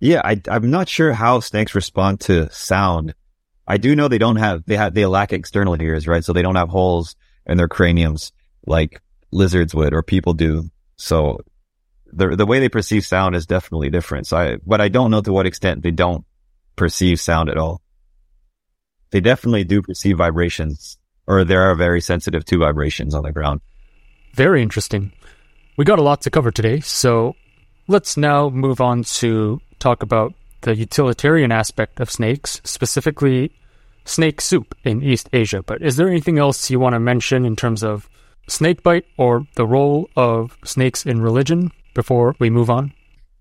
[0.00, 3.14] Yeah, I, I'm not sure how snakes respond to sound.
[3.66, 6.24] I do know they don't have, they have, they lack external ears, right?
[6.24, 7.16] So they don't have holes
[7.46, 8.32] in their craniums
[8.66, 10.70] like lizards would or people do.
[10.96, 11.40] So
[12.14, 14.26] the, the way they perceive sound is definitely different.
[14.26, 16.24] So I, but I don't know to what extent they don't
[16.76, 17.82] perceive sound at all.
[19.10, 23.60] They definitely do perceive vibrations or they are very sensitive to vibrations on the ground.
[24.34, 25.12] Very interesting.
[25.76, 26.80] We got a lot to cover today.
[26.80, 27.34] So
[27.88, 33.52] let's now move on to talk about the utilitarian aspect of snakes, specifically
[34.04, 35.62] snake soup in East Asia.
[35.62, 38.08] But is there anything else you want to mention in terms of
[38.48, 42.92] snakebite or the role of snakes in religion before we move on?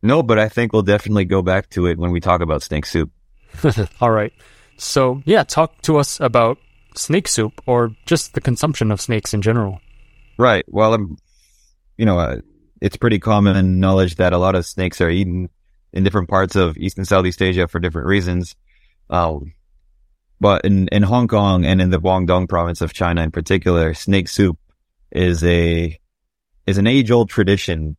[0.01, 2.85] No, but I think we'll definitely go back to it when we talk about snake
[2.85, 3.11] soup.
[4.01, 4.33] All right.
[4.77, 6.57] So, yeah, talk to us about
[6.95, 9.79] snake soup or just the consumption of snakes in general.
[10.37, 10.65] Right.
[10.67, 11.17] Well, I'm,
[11.97, 12.37] you know, uh,
[12.81, 15.49] it's pretty common knowledge that a lot of snakes are eaten
[15.93, 18.55] in different parts of East and Southeast Asia for different reasons.
[19.09, 19.53] Um,
[20.41, 24.27] but in, in Hong Kong and in the Guangdong province of China in particular, snake
[24.27, 24.57] soup
[25.11, 25.97] is a,
[26.67, 27.95] is an age old tradition,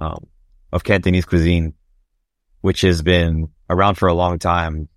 [0.00, 0.26] um,
[0.72, 1.74] of Cantonese cuisine,
[2.62, 4.88] which has been around for a long time.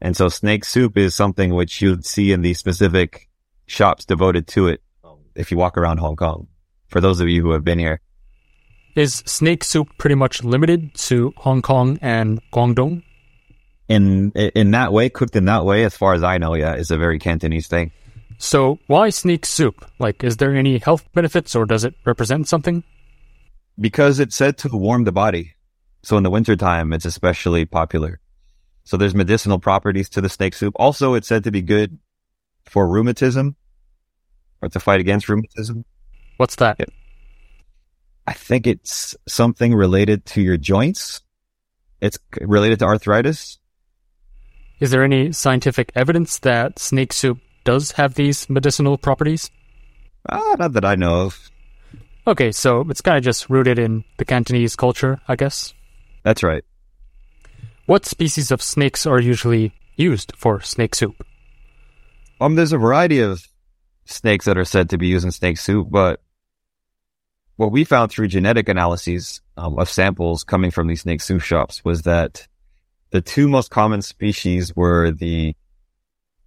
[0.00, 3.28] And so snake soup is something which you'd see in these specific
[3.66, 4.82] shops devoted to it
[5.34, 6.46] if you walk around Hong Kong.
[6.88, 8.00] For those of you who have been here.
[8.94, 13.02] Is snake soup pretty much limited to Hong Kong and Guangdong?
[13.88, 16.90] In in that way, cooked in that way, as far as I know, yeah, is
[16.90, 17.90] a very Cantonese thing.
[18.38, 19.84] So why snake soup?
[19.98, 22.84] Like, is there any health benefits or does it represent something?
[23.78, 25.54] Because it's said to warm the body.
[26.02, 28.20] So in the wintertime, it's especially popular.
[28.84, 30.74] So there's medicinal properties to the snake soup.
[30.76, 31.98] Also, it's said to be good
[32.66, 33.56] for rheumatism
[34.60, 35.84] or to fight against rheumatism.
[36.36, 36.78] What's that?
[36.78, 36.92] It,
[38.26, 41.22] I think it's something related to your joints.
[42.00, 43.58] It's related to arthritis.
[44.80, 49.50] Is there any scientific evidence that snake soup does have these medicinal properties?
[50.28, 51.50] Ah, not that I know of.
[52.26, 55.74] Okay, so it's kind of just rooted in the Cantonese culture, I guess.
[56.22, 56.64] That's right.
[57.86, 61.26] What species of snakes are usually used for snake soup?
[62.40, 63.46] Um, there's a variety of
[64.06, 66.20] snakes that are said to be used in snake soup, but
[67.56, 71.84] what we found through genetic analyses um, of samples coming from these snake soup shops
[71.84, 72.48] was that
[73.10, 75.54] the two most common species were the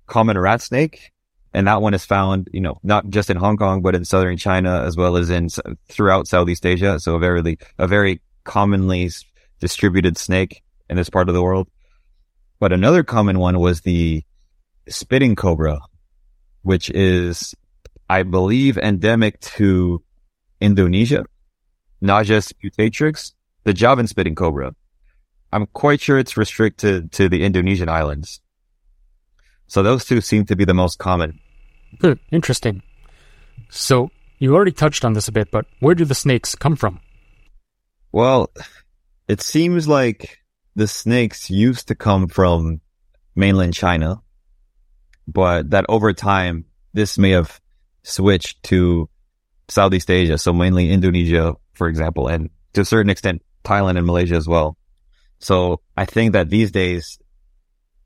[0.08, 1.12] common rat snake,
[1.54, 4.38] and that one is found, you know, not just in Hong Kong, but in southern
[4.38, 5.50] China as well as in
[5.88, 7.00] throughout Southeast Asia.
[7.00, 9.10] So a very, a very commonly
[9.60, 11.68] distributed snake in this part of the world.
[12.60, 14.24] But another common one was the
[14.90, 15.80] spitting cobra,
[16.64, 17.54] which is,
[18.10, 20.04] I believe, endemic to
[20.60, 21.26] Indonesia,
[22.02, 23.34] Naja sputatrix,
[23.64, 24.74] the Javan spitting cobra.
[25.52, 28.42] I'm quite sure it's restricted to the Indonesian islands.
[29.68, 31.40] So those two seem to be the most common.
[32.00, 32.20] Good.
[32.32, 32.82] interesting.
[33.70, 37.00] So you already touched on this a bit, but where do the snakes come from?
[38.12, 38.52] Well,
[39.28, 40.40] it seems like
[40.76, 42.82] the snakes used to come from
[43.36, 44.22] mainland China,
[45.28, 47.60] but that over time, this may have
[48.04, 49.10] switched to
[49.68, 50.38] Southeast Asia.
[50.38, 54.78] So mainly Indonesia, for example, and to a certain extent, Thailand and Malaysia as well.
[55.40, 57.20] So I think that these days,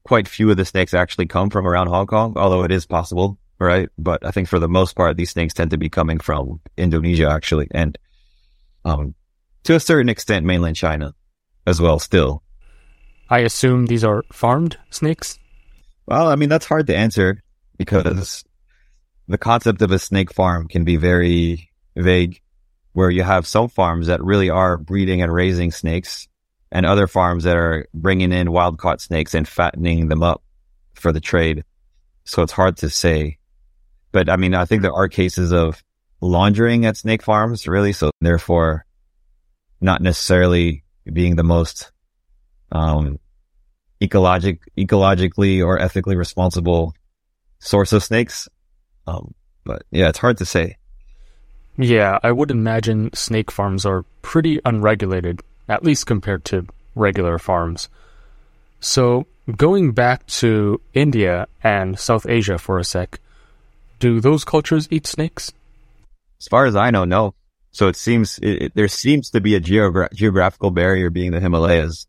[0.03, 3.37] quite few of the snakes actually come from around Hong Kong, although it is possible,
[3.59, 3.89] right?
[3.97, 7.29] But I think for the most part, these snakes tend to be coming from Indonesia
[7.29, 7.67] actually.
[7.71, 7.97] And,
[8.85, 9.15] um,
[9.63, 11.13] to a certain extent, mainland China
[11.67, 12.43] as well still.
[13.29, 15.39] I assume these are farmed snakes?
[16.05, 17.41] Well, I mean, that's hard to answer
[17.77, 18.43] because
[19.27, 22.41] the concept of a snake farm can be very vague
[22.93, 26.27] where you have some farms that really are breeding and raising snakes
[26.71, 30.41] and other farms that are bringing in wild caught snakes and fattening them up
[30.93, 31.63] for the trade.
[32.23, 33.37] So it's hard to say.
[34.11, 35.83] But I mean, I think there are cases of
[36.21, 37.93] laundering at snake farms, really.
[37.93, 38.85] So therefore,
[39.81, 41.91] not necessarily being the most
[42.71, 43.19] um,
[44.01, 46.93] ecologic, ecologically or ethically responsible
[47.59, 48.47] source of snakes.
[49.07, 50.77] Um, but yeah, it's hard to say.
[51.77, 55.41] Yeah, I would imagine snake farms are pretty unregulated,
[55.71, 57.87] at least compared to regular farms.
[58.81, 63.19] So, going back to India and South Asia for a sec,
[63.99, 65.53] do those cultures eat snakes?
[66.39, 67.35] As far as I know, no.
[67.71, 71.39] So it seems it, it, there seems to be a geogra- geographical barrier being the
[71.39, 72.05] Himalayas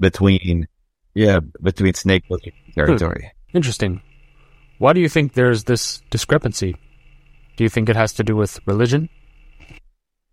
[0.00, 0.66] between
[1.14, 3.30] yeah between snake eating territory.
[3.50, 3.56] Hmm.
[3.58, 4.02] Interesting.
[4.78, 6.74] Why do you think there's this discrepancy?
[7.56, 9.08] Do you think it has to do with religion?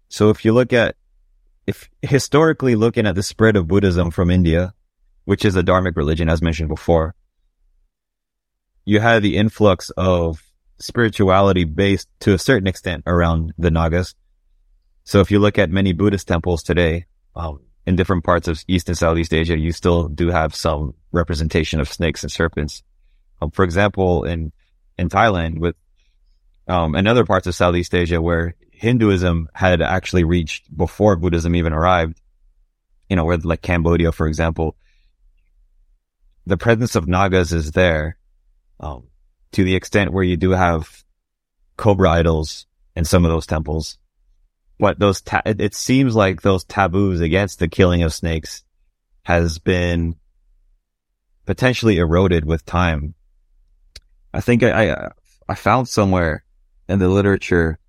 [0.10, 0.96] So if you look at
[1.68, 4.74] if historically looking at the spread of Buddhism from India,
[5.26, 7.14] which is a dharmic religion as mentioned before,
[8.86, 10.42] you had the influx of
[10.80, 14.16] spirituality based to a certain extent around the Nagas
[15.08, 18.90] so if you look at many Buddhist temples today, um, in different parts of East
[18.90, 22.84] and Southeast Asia, you still do have some representation of snakes and serpents.
[23.42, 24.52] Um, for example, in,
[24.98, 25.78] in Thailand with,
[26.68, 31.74] um, and other parts of Southeast Asia where Hinduism had actually reached before Buddhism even
[31.74, 32.22] arrived,
[33.10, 34.78] you know, where like Cambodia, for example,
[36.46, 38.20] the presence of Nagas is there,
[38.80, 39.08] um,
[39.54, 41.04] to the extent where you do have
[41.76, 43.98] cobra idols in some of those temples.
[44.78, 48.64] What those, ta- it, it seems like those taboos against the killing of snakes
[49.24, 50.18] has been
[51.48, 53.16] potentially eroded with time.
[54.32, 55.12] I think I, I,
[55.50, 56.44] I found somewhere
[56.88, 57.80] in the literature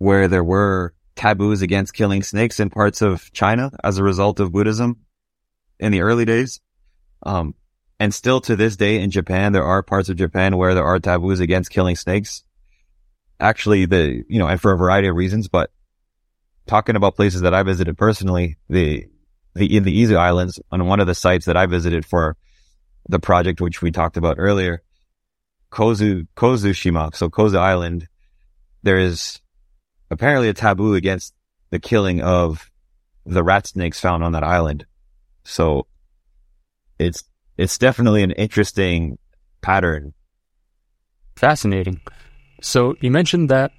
[0.00, 4.50] where there were taboos against killing snakes in parts of China as a result of
[4.50, 4.96] Buddhism
[5.78, 6.58] in the early days.
[7.22, 7.54] Um,
[7.98, 10.98] and still to this day in Japan, there are parts of Japan where there are
[10.98, 12.44] taboos against killing snakes.
[13.38, 15.70] Actually, the, you know, and for a variety of reasons, but
[16.66, 19.06] talking about places that I visited personally, the,
[19.54, 22.38] the, in the Izu Islands on one of the sites that I visited for
[23.06, 24.82] the project, which we talked about earlier,
[25.70, 28.08] Kozu, Kozushima, so Kozu Island,
[28.82, 29.40] there is
[30.10, 31.34] apparently a taboo against
[31.70, 32.70] the killing of
[33.24, 34.86] the rat snakes found on that island.
[35.44, 35.86] So
[36.98, 37.24] it's,
[37.56, 39.18] it's definitely an interesting
[39.60, 40.14] pattern.
[41.36, 42.00] Fascinating.
[42.60, 43.72] So you mentioned that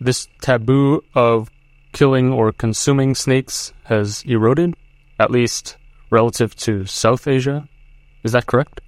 [0.00, 1.50] this taboo of
[1.92, 4.74] killing or consuming snakes has eroded,
[5.18, 5.76] at least
[6.10, 7.68] relative to South Asia.
[8.22, 8.80] Is that correct?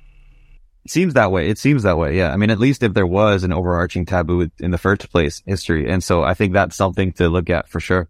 [0.87, 1.49] It seems that way.
[1.49, 2.17] It seems that way.
[2.17, 2.33] Yeah.
[2.33, 5.91] I mean, at least if there was an overarching taboo in the first place, history.
[5.91, 8.09] And so I think that's something to look at for sure.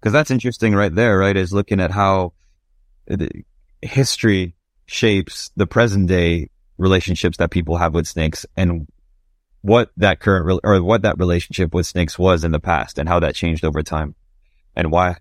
[0.00, 1.36] Cause that's interesting right there, right?
[1.36, 2.32] Is looking at how
[3.82, 4.54] history
[4.86, 6.48] shapes the present day
[6.78, 8.86] relationships that people have with snakes and
[9.60, 13.10] what that current re- or what that relationship with snakes was in the past and
[13.10, 14.14] how that changed over time
[14.74, 15.16] and why.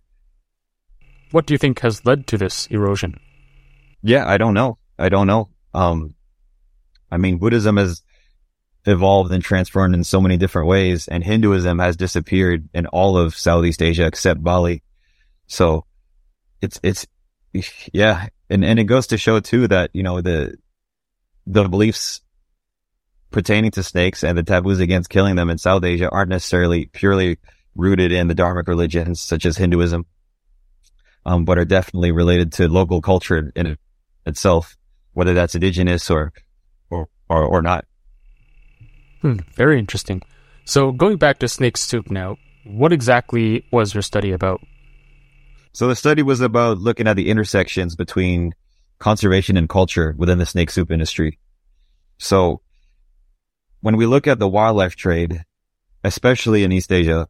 [1.32, 3.20] What do you think has led to this erosion?
[4.02, 4.78] Yeah, I don't know.
[4.98, 5.50] I don't know.
[5.74, 6.16] Um,
[7.16, 8.02] I mean, Buddhism has
[8.86, 13.38] evolved and transformed in so many different ways and Hinduism has disappeared in all of
[13.38, 14.84] Southeast Asia except Bali.
[15.48, 15.86] So
[16.62, 17.08] it's, it's,
[17.94, 18.28] yeah.
[18.50, 20.58] And, and it goes to show too that, you know, the,
[21.48, 22.20] the beliefs
[23.32, 27.38] pertaining to snakes and the taboos against killing them in South Asia aren't necessarily purely
[27.76, 30.06] rooted in the dharmic religions such as Hinduism,
[31.26, 33.78] um, but are definitely related to local culture in
[34.26, 34.76] itself,
[35.14, 36.34] whether that's indigenous or,
[37.30, 37.86] or, or, not.
[39.22, 40.22] Hmm, very interesting.
[40.66, 44.62] So going back to snake soup now, what exactly was your study about?
[45.74, 48.54] So the study was about looking at the intersections between
[49.00, 51.40] conservation and culture within the snake soup industry.
[52.18, 52.62] So
[53.82, 55.44] when we look at the wildlife trade,
[56.04, 57.28] especially in East Asia,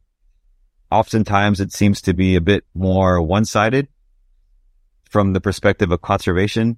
[0.92, 3.88] oftentimes it seems to be a bit more one-sided
[5.10, 6.78] from the perspective of conservation.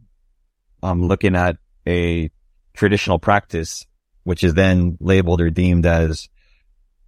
[0.81, 2.31] I'm looking at a
[2.77, 3.85] traditional practice,
[4.23, 6.29] which is then labeled or deemed as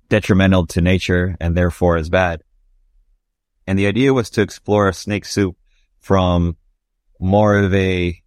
[0.09, 2.41] detrimental to nature and therefore as bad.
[3.67, 5.55] And the idea was to explore snake soup
[5.99, 6.57] from
[7.19, 8.19] more of a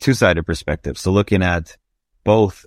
[0.00, 0.96] two-sided perspective.
[0.96, 1.76] So looking at
[2.24, 2.64] both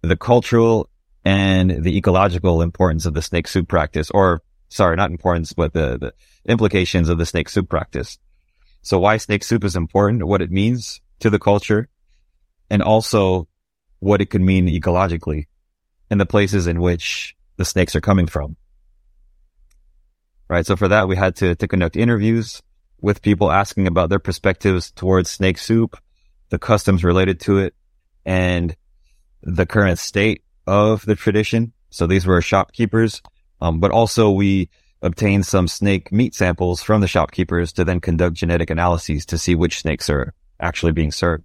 [0.00, 0.88] the cultural
[1.24, 5.98] and the ecological importance of the snake soup practice, or sorry, not importance, but the,
[5.98, 6.14] the
[6.50, 8.18] implications of the snake soup practice.
[8.80, 11.88] So why snake soup is important, what it means to the culture,
[12.70, 13.48] and also
[14.00, 15.46] what it could mean ecologically
[16.10, 18.56] and the places in which the snakes are coming from.
[20.48, 20.64] Right.
[20.64, 22.62] So for that, we had to, to conduct interviews
[23.00, 25.98] with people asking about their perspectives towards snake soup,
[26.48, 27.74] the customs related to it,
[28.24, 28.74] and
[29.42, 31.72] the current state of the tradition.
[31.90, 33.22] So these were shopkeepers.
[33.60, 34.70] Um, but also we
[35.02, 39.54] obtained some snake meat samples from the shopkeepers to then conduct genetic analyses to see
[39.54, 41.44] which snakes are actually being served.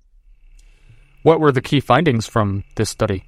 [1.24, 3.24] What were the key findings from this study?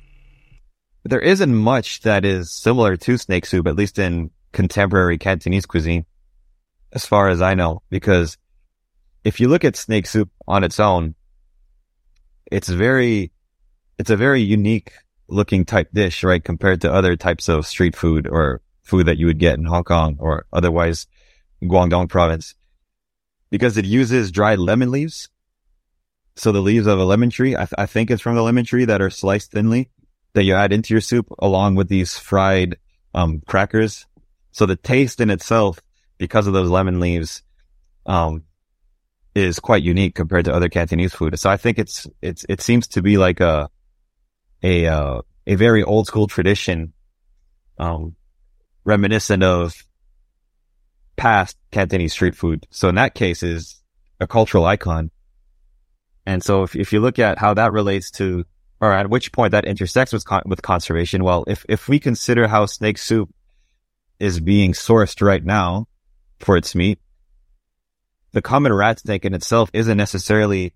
[1.05, 6.05] There isn't much that is similar to snake soup, at least in contemporary Cantonese cuisine,
[6.91, 8.37] as far as I know, because
[9.23, 11.15] if you look at snake soup on its own,
[12.51, 13.31] it's very,
[13.97, 14.91] it's a very unique
[15.29, 16.43] looking type dish, right?
[16.43, 19.85] Compared to other types of street food or food that you would get in Hong
[19.85, 21.07] Kong or otherwise
[21.63, 22.55] Guangdong province
[23.49, 25.29] because it uses dried lemon leaves.
[26.35, 28.85] So the leaves of a lemon tree, I, I, think it's from the lemon tree
[28.85, 29.89] that are sliced thinly
[30.33, 32.77] that you add into your soup along with these fried,
[33.13, 34.05] um, crackers.
[34.51, 35.81] So the taste in itself,
[36.17, 37.41] because of those lemon leaves,
[38.05, 38.43] um,
[39.33, 41.37] is quite unique compared to other Cantonese food.
[41.39, 43.69] So I think it's, it's, it seems to be like a,
[44.61, 46.93] a, uh, a very old school tradition,
[47.77, 48.15] um,
[48.83, 49.73] reminiscent of
[51.15, 52.67] past Cantonese street food.
[52.71, 53.81] So in that case is
[54.19, 55.11] a cultural icon.
[56.25, 58.45] And so if, if you look at how that relates to,
[58.81, 62.47] or at which point that intersects with, con- with conservation, well, if, if we consider
[62.47, 63.33] how snake soup
[64.19, 65.87] is being sourced right now
[66.39, 66.99] for its meat,
[68.31, 70.73] the common rat snake in itself isn't necessarily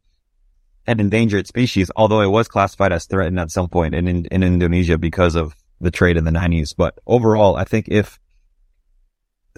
[0.88, 4.44] an endangered species, although it was classified as threatened at some point in, in, in
[4.44, 6.74] Indonesia because of the trade in the 90s.
[6.76, 8.20] But overall, I think if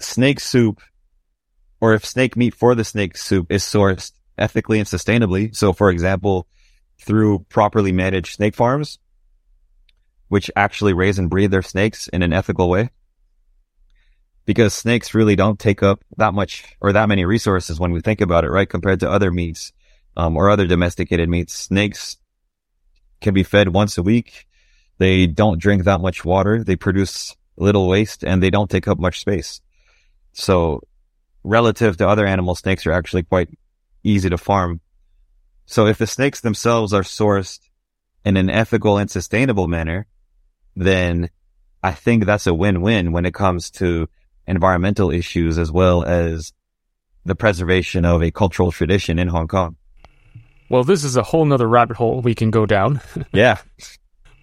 [0.00, 0.80] snake soup
[1.80, 4.12] or if snake meat for the snake soup is sourced
[4.42, 6.46] ethically and sustainably, so for example,
[6.98, 8.98] through properly managed snake farms,
[10.28, 12.90] which actually raise and breed their snakes in an ethical way,
[14.44, 18.20] because snakes really don't take up that much or that many resources when we think
[18.20, 18.68] about it, right?
[18.68, 19.72] Compared to other meats,
[20.16, 22.18] um, or other domesticated meats, snakes
[23.20, 24.46] can be fed once a week
[25.02, 26.62] they don't drink that much water.
[26.62, 29.60] They produce little waste and they don't take up much space.
[30.32, 30.82] So
[31.42, 33.50] relative to other animal snakes are actually quite
[34.02, 34.80] easy to farm.
[35.66, 37.60] So if the snakes themselves are sourced
[38.24, 40.06] in an ethical and sustainable manner,
[40.76, 41.30] then
[41.82, 44.08] I think that's a win-win when it comes to
[44.46, 46.52] environmental issues as well as
[47.24, 49.76] the preservation of a cultural tradition in Hong Kong.
[50.68, 53.00] Well, this is a whole nother rabbit hole we can go down.
[53.32, 53.58] yeah.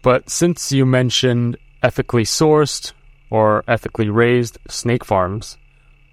[0.03, 2.93] But since you mentioned ethically sourced
[3.29, 5.57] or ethically raised snake farms,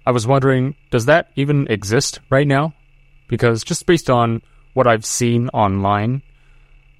[0.05, 2.73] I was wondering, does that even exist right now?
[3.27, 4.41] Because just based on
[4.73, 6.21] what I've seen online,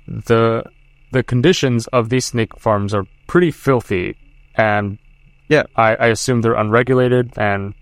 [0.08, 0.64] the
[1.12, 4.18] the conditions of these snake farms are pretty filthy,
[4.56, 4.98] and
[5.48, 7.74] yeah, I, I assume they're unregulated and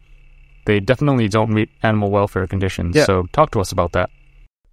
[0.65, 2.95] they definitely don't meet animal welfare conditions.
[2.95, 3.05] Yeah.
[3.05, 4.09] So talk to us about that.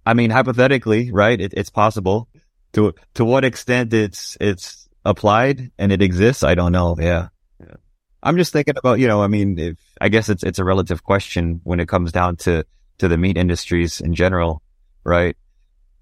[0.05, 1.39] I mean, hypothetically, right?
[1.39, 2.27] It, it's possible
[2.73, 6.95] to to what extent it's it's applied and it exists, I don't know.
[6.99, 7.29] Yeah.
[7.59, 7.75] yeah.
[8.21, 11.03] I'm just thinking about, you know, I mean, if I guess it's it's a relative
[11.03, 12.65] question when it comes down to
[13.03, 14.61] to the meat industries in general,
[15.03, 15.35] right?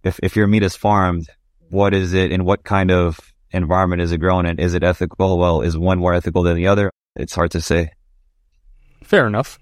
[0.04, 1.28] If if your meat is farmed,
[1.70, 4.60] what is it and what kind of environment is it grown in?
[4.60, 5.40] Is it ethical?
[5.40, 6.92] Well, is one more ethical than the other?
[7.16, 7.92] It's hard to say.
[9.04, 9.58] Fair enough.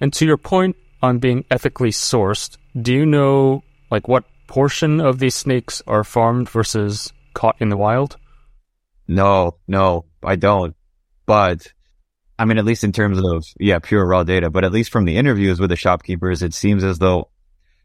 [0.00, 5.18] And to your point on being ethically sourced, do you know like what portion of
[5.18, 8.16] these snakes are farmed versus caught in the wild?
[9.06, 10.74] No, no, I don't.
[11.26, 11.70] But
[12.38, 15.04] I mean, at least in terms of, yeah, pure raw data, but at least from
[15.04, 17.30] the interviews with the shopkeepers, it seems as though,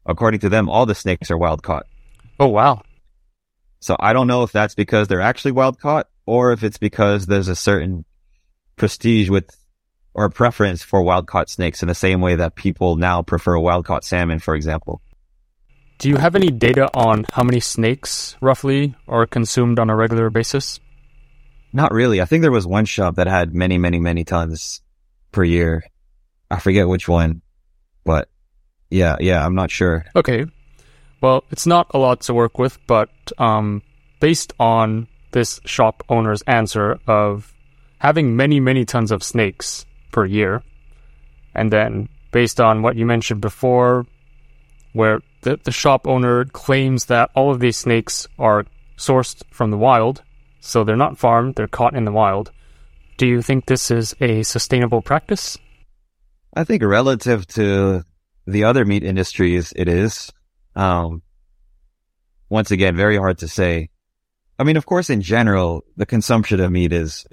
[0.05, 1.87] according to them, all the snakes are wild caught.
[2.39, 2.83] Oh, wow.
[3.79, 7.25] So I don't know if that's because they're actually wild caught or if it's because
[7.25, 8.05] there's a certain
[8.75, 9.49] prestige with
[10.13, 13.85] or preference for wild caught snakes in the same way that people now prefer wild
[13.85, 15.01] caught salmon, for example.
[15.97, 20.29] Do you have any data on how many snakes roughly are consumed on a regular
[20.29, 20.79] basis?
[21.73, 22.21] Not really.
[22.21, 24.81] I think there was one shop that had many, many, many tons
[25.31, 25.83] per year.
[26.49, 27.41] I forget which one,
[28.05, 28.29] but
[28.91, 30.05] yeah, yeah, I'm not sure.
[30.15, 30.45] Okay.
[31.19, 33.09] Well, it's not a lot to work with, but
[33.39, 33.81] um,
[34.19, 37.51] based on this shop owner's answer of
[37.97, 40.61] having many, many tons of snakes per year,
[41.55, 44.05] and then based on what you mentioned before,
[44.91, 48.65] where the, the shop owner claims that all of these snakes are
[48.97, 50.21] sourced from the wild,
[50.63, 52.51] so they're not farmed, they're caught in the wild.
[53.17, 55.57] Do you think this is a sustainable practice?
[56.53, 58.03] I think relative to
[58.47, 60.31] the other meat industries, it is.
[60.73, 61.21] Um,
[62.47, 63.89] once again, very hard to say.
[64.57, 67.25] I mean, of course, in general, the consumption of meat is,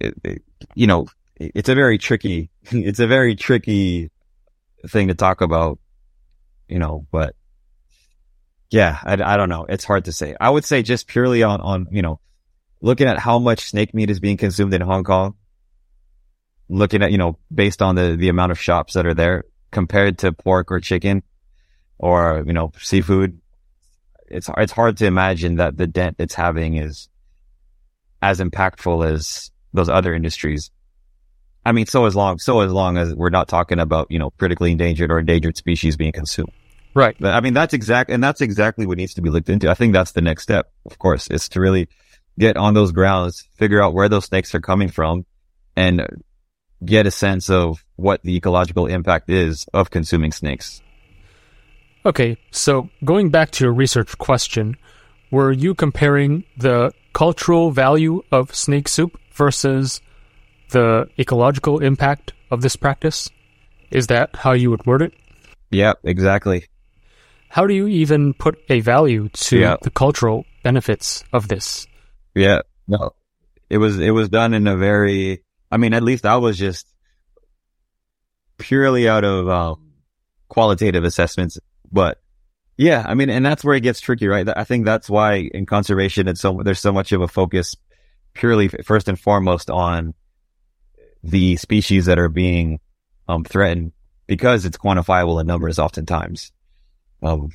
[0.00, 0.42] it, it,
[0.76, 4.12] you know, it's a very tricky, it's a very tricky
[4.86, 5.80] thing to talk about,
[6.68, 7.34] you know, but
[8.70, 9.66] yeah, I, I don't know.
[9.68, 10.36] It's hard to say.
[10.40, 12.20] I would say just purely on, on, you know,
[12.84, 15.36] looking at how much snake meat is being consumed in Hong Kong,
[16.68, 20.18] looking at, you know, based on the, the amount of shops that are there compared
[20.18, 21.22] to pork or chicken
[21.98, 23.40] or, you know, seafood,
[24.28, 27.08] it's, it's hard to imagine that the dent it's having is
[28.20, 30.70] as impactful as those other industries.
[31.64, 34.28] I mean, so as long, so as long as we're not talking about, you know,
[34.32, 36.52] critically endangered or endangered species being consumed.
[36.92, 37.16] Right.
[37.24, 39.70] I mean, that's exact, and that's exactly what needs to be looked into.
[39.70, 41.88] I think that's the next step, of course, is to really
[42.38, 45.24] get on those grounds, figure out where those snakes are coming from
[45.76, 46.02] and
[46.84, 50.82] get a sense of what the ecological impact is of consuming snakes.
[52.06, 54.76] Okay, so going back to your research question,
[55.30, 60.00] were you comparing the cultural value of snake soup versus
[60.70, 63.30] the ecological impact of this practice?
[63.90, 65.14] Is that how you would word it?
[65.70, 66.66] Yeah, exactly.
[67.48, 69.76] How do you even put a value to yeah.
[69.80, 71.86] the cultural benefits of this?
[72.34, 73.14] Yeah, no,
[73.70, 76.86] it was, it was done in a very, I mean, at least I was just
[78.58, 79.92] purely out of, um,
[80.48, 81.58] qualitative assessments,
[81.90, 82.20] but
[82.76, 84.48] yeah, I mean, and that's where it gets tricky, right?
[84.56, 87.76] I think that's why in conservation, it's so, there's so much of a focus
[88.34, 90.14] purely first and foremost on
[91.22, 92.80] the species that are being,
[93.28, 93.92] um, threatened
[94.26, 96.52] because it's quantifiable in numbers oftentimes.
[97.22, 97.50] Um,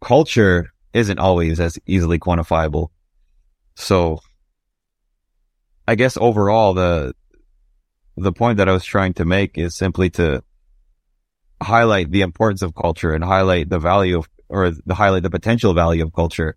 [0.00, 2.88] culture isn't always as easily quantifiable.
[3.76, 4.20] So
[5.86, 7.14] I guess overall, the,
[8.16, 10.42] the point that I was trying to make is simply to
[11.62, 15.74] highlight the importance of culture and highlight the value of, or the highlight the potential
[15.74, 16.56] value of culture,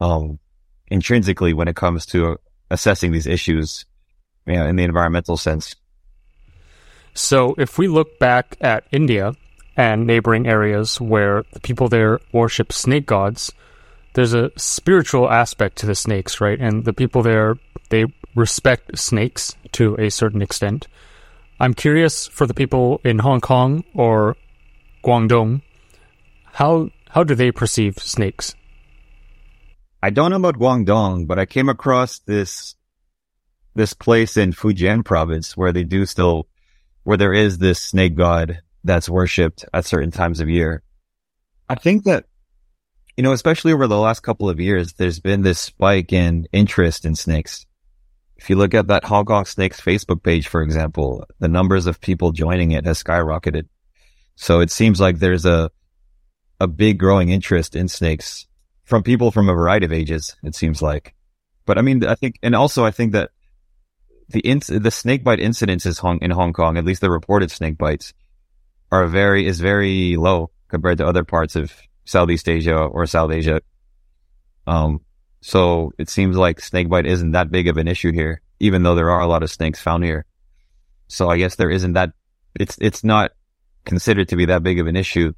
[0.00, 0.38] um,
[0.88, 2.38] intrinsically when it comes to
[2.70, 3.84] assessing these issues,
[4.46, 5.74] you know, in the environmental sense.
[7.14, 9.34] So if we look back at India
[9.76, 13.52] and neighboring areas where the people there worship snake gods,
[14.16, 16.58] there's a spiritual aspect to the snakes, right?
[16.58, 17.56] And the people there,
[17.90, 20.88] they respect snakes to a certain extent.
[21.60, 24.36] I'm curious for the people in Hong Kong or
[25.04, 25.60] Guangdong,
[26.46, 28.54] how how do they perceive snakes?
[30.02, 32.74] I don't know about Guangdong, but I came across this
[33.74, 36.48] this place in Fujian province where they do still
[37.04, 40.82] where there is this snake god that's worshipped at certain times of year.
[41.68, 42.24] I think that
[43.16, 47.04] you know, especially over the last couple of years, there's been this spike in interest
[47.04, 47.64] in snakes.
[48.36, 52.00] If you look at that Hong Kong Snakes Facebook page, for example, the numbers of
[52.00, 53.68] people joining it has skyrocketed.
[54.34, 55.70] So it seems like there's a,
[56.60, 58.46] a big growing interest in snakes
[58.84, 61.14] from people from a variety of ages, it seems like.
[61.64, 63.30] But I mean, I think, and also I think that
[64.28, 68.12] the inc- the snake bite incidences in Hong Kong, at least the reported snake bites,
[68.92, 71.72] are very, is very low compared to other parts of
[72.06, 73.60] Southeast Asia or South Asia.
[74.66, 75.00] Um,
[75.42, 79.10] so it seems like snakebite isn't that big of an issue here, even though there
[79.10, 80.24] are a lot of snakes found here.
[81.08, 82.12] So I guess there isn't that,
[82.58, 83.32] it's, it's not
[83.84, 85.32] considered to be that big of an issue.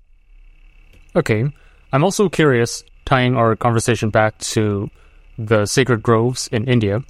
[1.16, 1.44] Okay.
[1.92, 4.90] I'm also curious, tying our conversation back to
[5.38, 7.02] the sacred groves in India.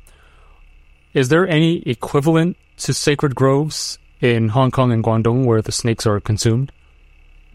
[1.15, 6.07] Is there any equivalent to sacred groves in Hong Kong and Guangdong where the snakes
[6.07, 6.71] are consumed?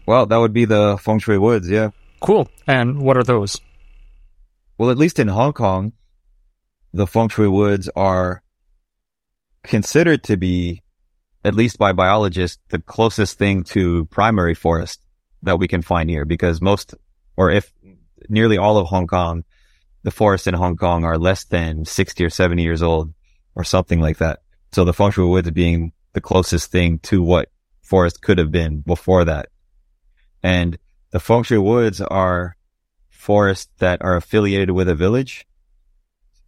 [0.06, 1.90] Well, that would be the feng shui woods, yeah.
[2.20, 2.48] Cool.
[2.66, 3.60] And what are those?
[4.78, 5.92] Well, at least in Hong Kong,
[6.92, 8.42] the feng shui woods are
[9.62, 10.82] considered to be,
[11.44, 15.00] at least by biologists, the closest thing to primary forest
[15.42, 16.94] that we can find here because most,
[17.36, 17.72] or if
[18.28, 19.44] nearly all of Hong Kong,
[20.02, 23.14] the forests in Hong Kong are less than 60 or 70 years old
[23.54, 24.40] or something like that.
[24.72, 27.48] So the feng shui woods being the closest thing to what
[27.82, 29.48] forest could have been before that.
[30.44, 30.76] And
[31.10, 32.56] the feng shui woods are
[33.08, 35.46] forests that are affiliated with a village.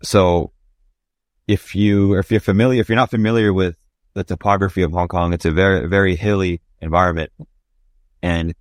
[0.03, 0.53] So
[1.49, 3.77] if you, if you're familiar, if you're not familiar with
[4.13, 7.33] the topography of Hong Kong, it's a very, very hilly environment.
[8.23, 8.55] And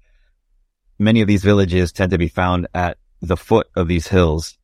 [0.97, 4.57] many of these villages tend to be found at the foot of these hills.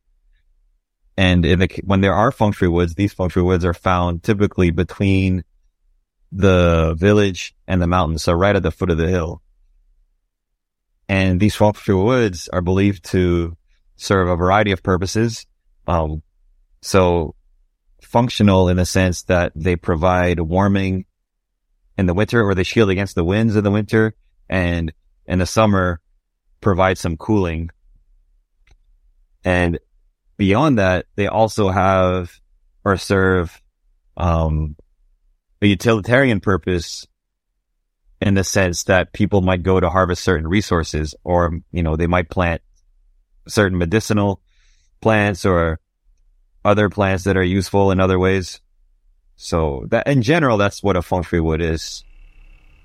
[1.18, 4.70] And the, when there are feng shui woods, these feng shui woods are found typically
[4.70, 5.44] between
[6.30, 8.16] the village and the mountain.
[8.16, 9.42] So right at the foot of the hill.
[11.08, 13.56] And these shui woods are believed to
[13.96, 15.46] serve a variety of purposes.
[15.86, 16.22] Um,
[16.80, 17.34] so
[18.00, 21.04] functional in the sense that they provide warming
[21.96, 24.14] in the winter or they shield against the winds in the winter
[24.48, 24.92] and
[25.26, 26.00] in the summer
[26.60, 27.70] provide some cooling.
[29.44, 29.78] And
[30.36, 32.32] beyond that, they also have
[32.84, 33.60] or serve,
[34.16, 34.76] um,
[35.60, 37.06] a utilitarian purpose
[38.22, 42.06] in the sense that people might go to harvest certain resources or, you know, they
[42.06, 42.62] might plant
[43.48, 44.40] certain medicinal
[45.00, 45.80] plants or
[46.64, 48.60] other plants that are useful in other ways.
[49.36, 52.04] So that in general, that's what a feng shui wood is.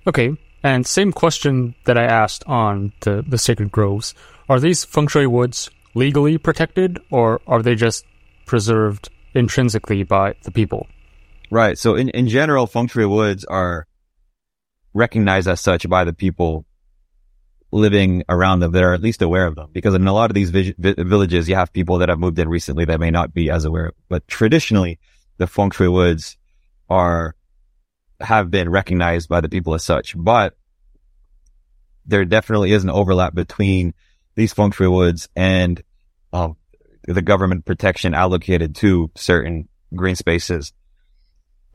[0.07, 0.35] Okay.
[0.63, 4.15] And same question that I asked on the, the sacred groves.
[4.49, 8.05] Are these feng shui woods legally protected or are they just
[8.45, 10.87] preserved intrinsically by the people?
[11.51, 11.77] Right.
[11.77, 13.86] So in, in general, feng shui woods are
[14.97, 16.65] recognized as such by the people
[17.71, 19.69] living around them that are at least aware of them.
[19.71, 22.49] Because in a lot of these vi- villages, you have people that have moved in
[22.49, 23.91] recently that may not be as aware.
[24.09, 24.99] But traditionally,
[25.37, 26.37] the feng shui woods
[26.89, 27.35] are,
[28.19, 30.15] have been recognized by the people as such.
[30.17, 30.55] But
[32.05, 33.93] there definitely is an overlap between
[34.35, 35.81] these feng shui woods and,
[36.31, 36.55] um,
[37.03, 40.73] the government protection allocated to certain green spaces.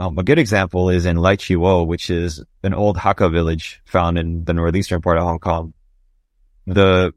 [0.03, 3.81] Um, a good example is in Lai Chi Wo, which is an old Hakka village
[3.85, 5.75] found in the northeastern part of Hong Kong
[6.67, 7.15] the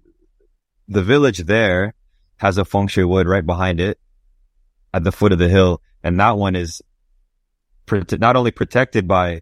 [0.88, 1.96] the village there
[2.38, 4.00] has a feng shui wood right behind it
[4.94, 6.84] at the foot of the hill, and that one is
[8.20, 9.42] not only protected by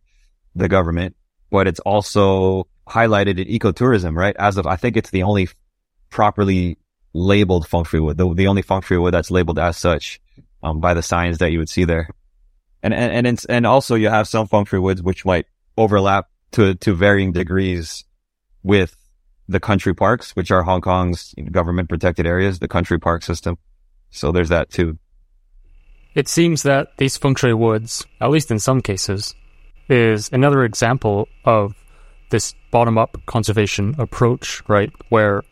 [0.56, 1.18] the government,
[1.50, 4.38] but it's also highlighted in ecotourism, right?
[4.38, 5.50] As of I think it's the only
[6.10, 6.78] properly
[7.14, 10.22] labeled feng shui wood, the, the only feng shui wood that's labeled as such
[10.62, 12.08] um, by the signs that you would see there.
[12.84, 16.94] And and and and also you have some shui woods which might overlap to to
[16.94, 18.04] varying degrees
[18.62, 18.96] with
[19.48, 23.58] the country parks, which are Hong Kong's government protected areas, the country park system.
[24.12, 25.00] So there's that too.
[26.14, 29.34] It seems that these feng shui woods, at least in some cases,
[29.90, 31.74] is another example of
[32.30, 34.92] this bottom up conservation approach, right?
[35.10, 35.44] Where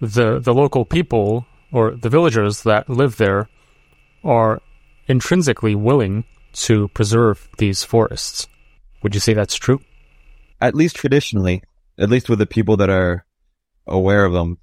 [0.00, 3.48] the the local people or the villagers that live there
[4.22, 4.60] are
[5.06, 8.48] intrinsically willing to preserve these forests.
[9.02, 9.80] Would you say that's true?
[10.60, 11.62] At least traditionally,
[11.98, 13.24] at least with the people that are
[13.86, 14.58] aware of them.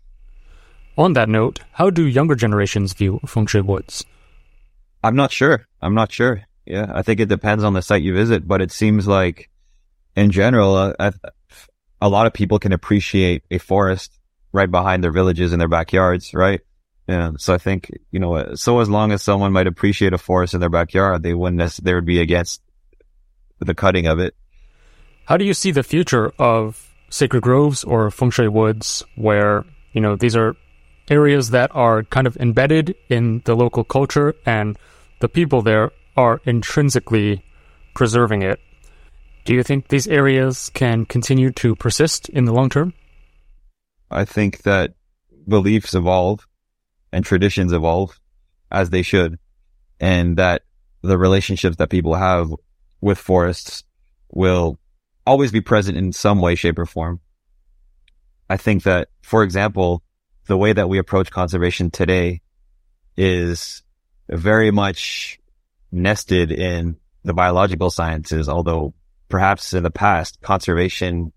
[0.98, 4.06] On that note, how do younger generations view feng shui woods?
[5.04, 5.68] I'm not sure.
[5.82, 6.44] I'm not sure.
[6.66, 9.50] Yeah, I think it depends on the site you visit, but it seems like
[10.16, 11.12] in general, uh,
[12.02, 14.20] a lot of people can appreciate a forest
[14.52, 16.62] right behind their villages and their backyards, right?
[17.10, 17.32] Yeah.
[17.40, 20.60] So I think, you know, so as long as someone might appreciate a forest in
[20.60, 22.62] their backyard, they wouldn't necessarily be against
[23.58, 24.36] the cutting of it.
[25.26, 30.02] How do you see the future of sacred groves or feng shui woods where, you
[30.02, 30.56] know, these are
[31.10, 34.78] areas that are kind of embedded in the local culture and
[35.20, 37.44] the people there are intrinsically
[37.96, 38.60] preserving it.
[39.46, 42.94] Do you think these areas can continue to persist in the long term?
[44.12, 44.94] I think that
[45.48, 46.46] beliefs evolve
[47.12, 48.20] and traditions evolve
[48.72, 49.40] as they should,
[50.00, 50.64] and that
[51.02, 52.54] the relationships that people have
[53.02, 53.84] with forests
[54.32, 54.78] will
[55.26, 57.20] always be present in some way, shape, or form.
[58.50, 60.04] I think that, for example,
[60.48, 62.42] the way that we approach conservation today
[63.16, 63.84] is
[64.28, 65.40] very much
[65.92, 68.94] nested in the biological sciences, although
[69.28, 71.32] perhaps in the past, conservation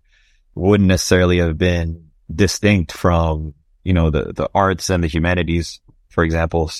[0.55, 3.53] wouldn't necessarily have been distinct from,
[3.83, 5.79] you know, the, the arts and the humanities,
[6.09, 6.71] for example,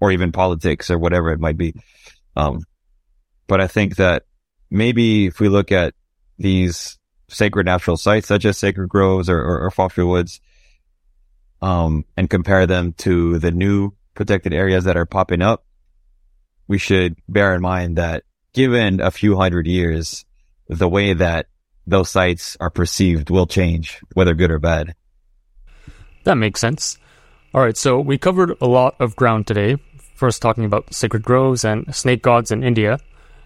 [0.00, 1.74] or even politics or whatever it might be.
[2.36, 2.62] Um,
[3.46, 4.24] but I think that
[4.70, 5.94] maybe if we look at
[6.38, 10.40] these sacred natural sites, such as sacred groves or, or, or feng woods,
[11.60, 15.64] um, and compare them to the new protected areas that are popping up,
[16.66, 20.24] we should bear in mind that given a few hundred years,
[20.68, 21.46] the way that
[21.86, 24.94] those sites are perceived will change, whether good or bad.
[26.24, 26.98] That makes sense.
[27.54, 29.76] All right, so we covered a lot of ground today.
[30.14, 32.98] First, talking about sacred groves and snake gods in India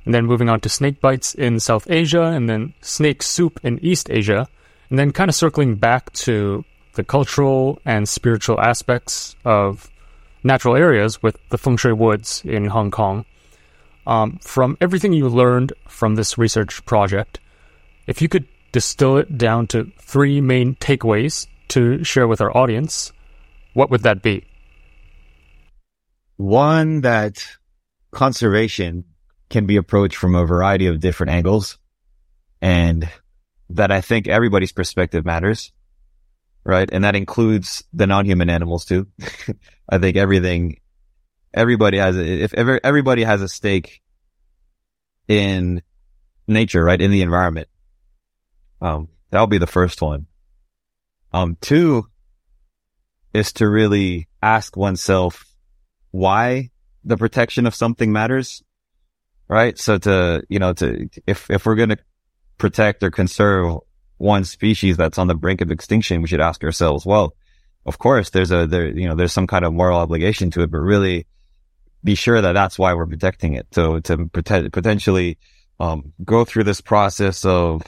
[0.06, 3.84] and then moving on to snake bites in South Asia, and then snake soup in
[3.84, 4.48] East Asia,
[4.88, 6.64] and then kind of circling back to
[6.94, 9.90] the cultural and spiritual aspects of
[10.44, 13.24] natural areas with the feng shui woods in Hong Kong.
[14.06, 17.40] Um, from everything you learned from this research project,
[18.06, 23.12] if you could distill it down to three main takeaways to share with our audience,
[23.74, 24.44] what would that be?
[26.36, 27.46] One that
[28.10, 29.04] conservation
[29.48, 31.78] can be approached from a variety of different angles
[32.60, 33.08] and
[33.70, 35.72] that I think everybody's perspective matters.
[36.64, 36.88] Right.
[36.90, 39.06] And that includes the non-human animals too.
[39.88, 40.80] I think everything,
[41.54, 44.02] everybody has, if ever, everybody has a stake
[45.28, 45.82] in
[46.48, 47.00] nature, right?
[47.00, 47.68] In the environment.
[48.80, 50.26] Um, that'll be the first one.
[51.36, 52.06] Um, two
[53.34, 55.44] is to really ask oneself
[56.10, 56.70] why
[57.04, 58.62] the protection of something matters,
[59.46, 59.78] right?
[59.78, 61.98] So to, you know, to, if, if we're going to
[62.56, 63.80] protect or conserve
[64.16, 67.34] one species that's on the brink of extinction, we should ask ourselves, well,
[67.84, 70.70] of course, there's a, there, you know, there's some kind of moral obligation to it,
[70.70, 71.26] but really
[72.02, 73.66] be sure that that's why we're protecting it.
[73.72, 75.36] So to potentially,
[75.78, 77.82] um, go through this process of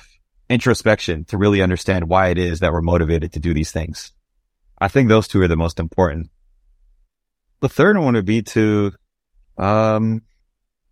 [0.49, 4.13] introspection to really understand why it is that we're motivated to do these things.
[4.79, 6.31] I think those two are the most important.
[7.61, 8.93] The third one would be to,
[9.57, 10.23] um,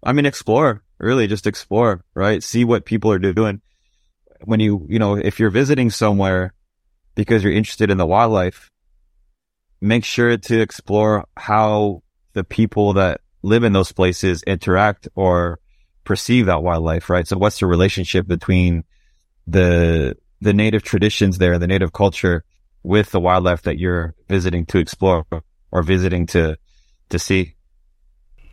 [0.02, 2.42] I mean, explore, really just explore, right?
[2.42, 3.60] See what people are doing.
[4.44, 6.52] When you, you know, if you're visiting somewhere
[7.14, 8.70] because you're interested in the wildlife,
[9.80, 12.02] make sure to explore how
[12.32, 15.60] the people that live in those places interact or
[16.04, 17.26] perceive that wildlife, right?
[17.26, 18.84] So what's the relationship between
[19.46, 22.44] the, the native traditions there, the native culture
[22.82, 25.26] with the wildlife that you're visiting to explore
[25.72, 26.56] or visiting to,
[27.08, 27.54] to see?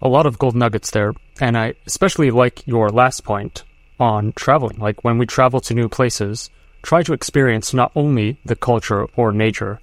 [0.01, 1.13] A lot of gold nuggets there.
[1.39, 3.63] And I especially like your last point
[3.99, 4.79] on traveling.
[4.79, 6.49] Like when we travel to new places,
[6.81, 9.79] try to experience not only the culture or nature,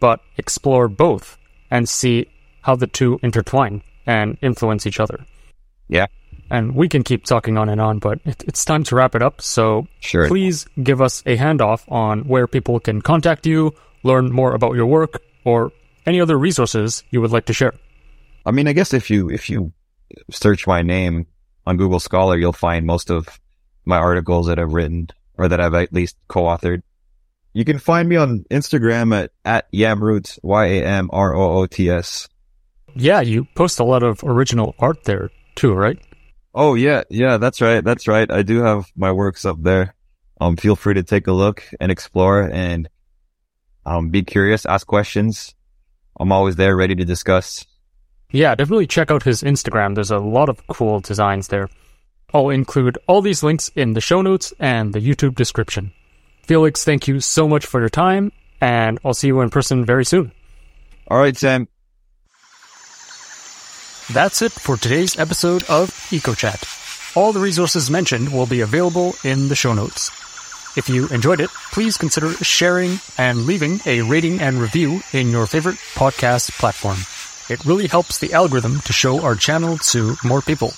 [0.00, 1.38] but explore both
[1.70, 2.26] and see
[2.62, 5.24] how the two intertwine and influence each other.
[5.88, 6.06] Yeah.
[6.50, 9.22] And we can keep talking on and on, but it, it's time to wrap it
[9.22, 9.40] up.
[9.40, 10.26] So sure.
[10.28, 14.86] please give us a handoff on where people can contact you, learn more about your
[14.86, 15.72] work, or
[16.06, 17.74] any other resources you would like to share.
[18.44, 19.72] I mean, I guess if you, if you
[20.30, 21.26] search my name
[21.66, 23.40] on Google Scholar, you'll find most of
[23.84, 26.82] my articles that I've written or that I've at least co-authored.
[27.52, 32.28] You can find me on Instagram at, at Yamroots, Y-A-M-R-O-O-T-S.
[32.94, 35.98] Yeah, you post a lot of original art there too, right?
[36.54, 37.82] Oh yeah, yeah, that's right.
[37.82, 38.30] That's right.
[38.30, 39.94] I do have my works up there.
[40.40, 42.88] Um, feel free to take a look and explore and,
[43.84, 45.54] um, be curious, ask questions.
[46.18, 47.66] I'm always there ready to discuss.
[48.30, 49.94] Yeah, definitely check out his Instagram.
[49.94, 51.68] There's a lot of cool designs there.
[52.32, 55.92] I'll include all these links in the show notes and the YouTube description.
[56.44, 60.04] Felix, thank you so much for your time, and I'll see you in person very
[60.04, 60.32] soon.
[61.08, 61.68] All right, Sam.
[64.12, 67.16] That's it for today's episode of EcoChat.
[67.16, 70.10] All the resources mentioned will be available in the show notes.
[70.76, 75.46] If you enjoyed it, please consider sharing and leaving a rating and review in your
[75.46, 76.98] favorite podcast platform.
[77.48, 80.72] It really helps the algorithm to show our channel to more people.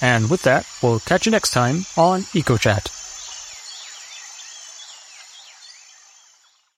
[0.00, 3.03] And with that, we'll catch you next time on EcoChat.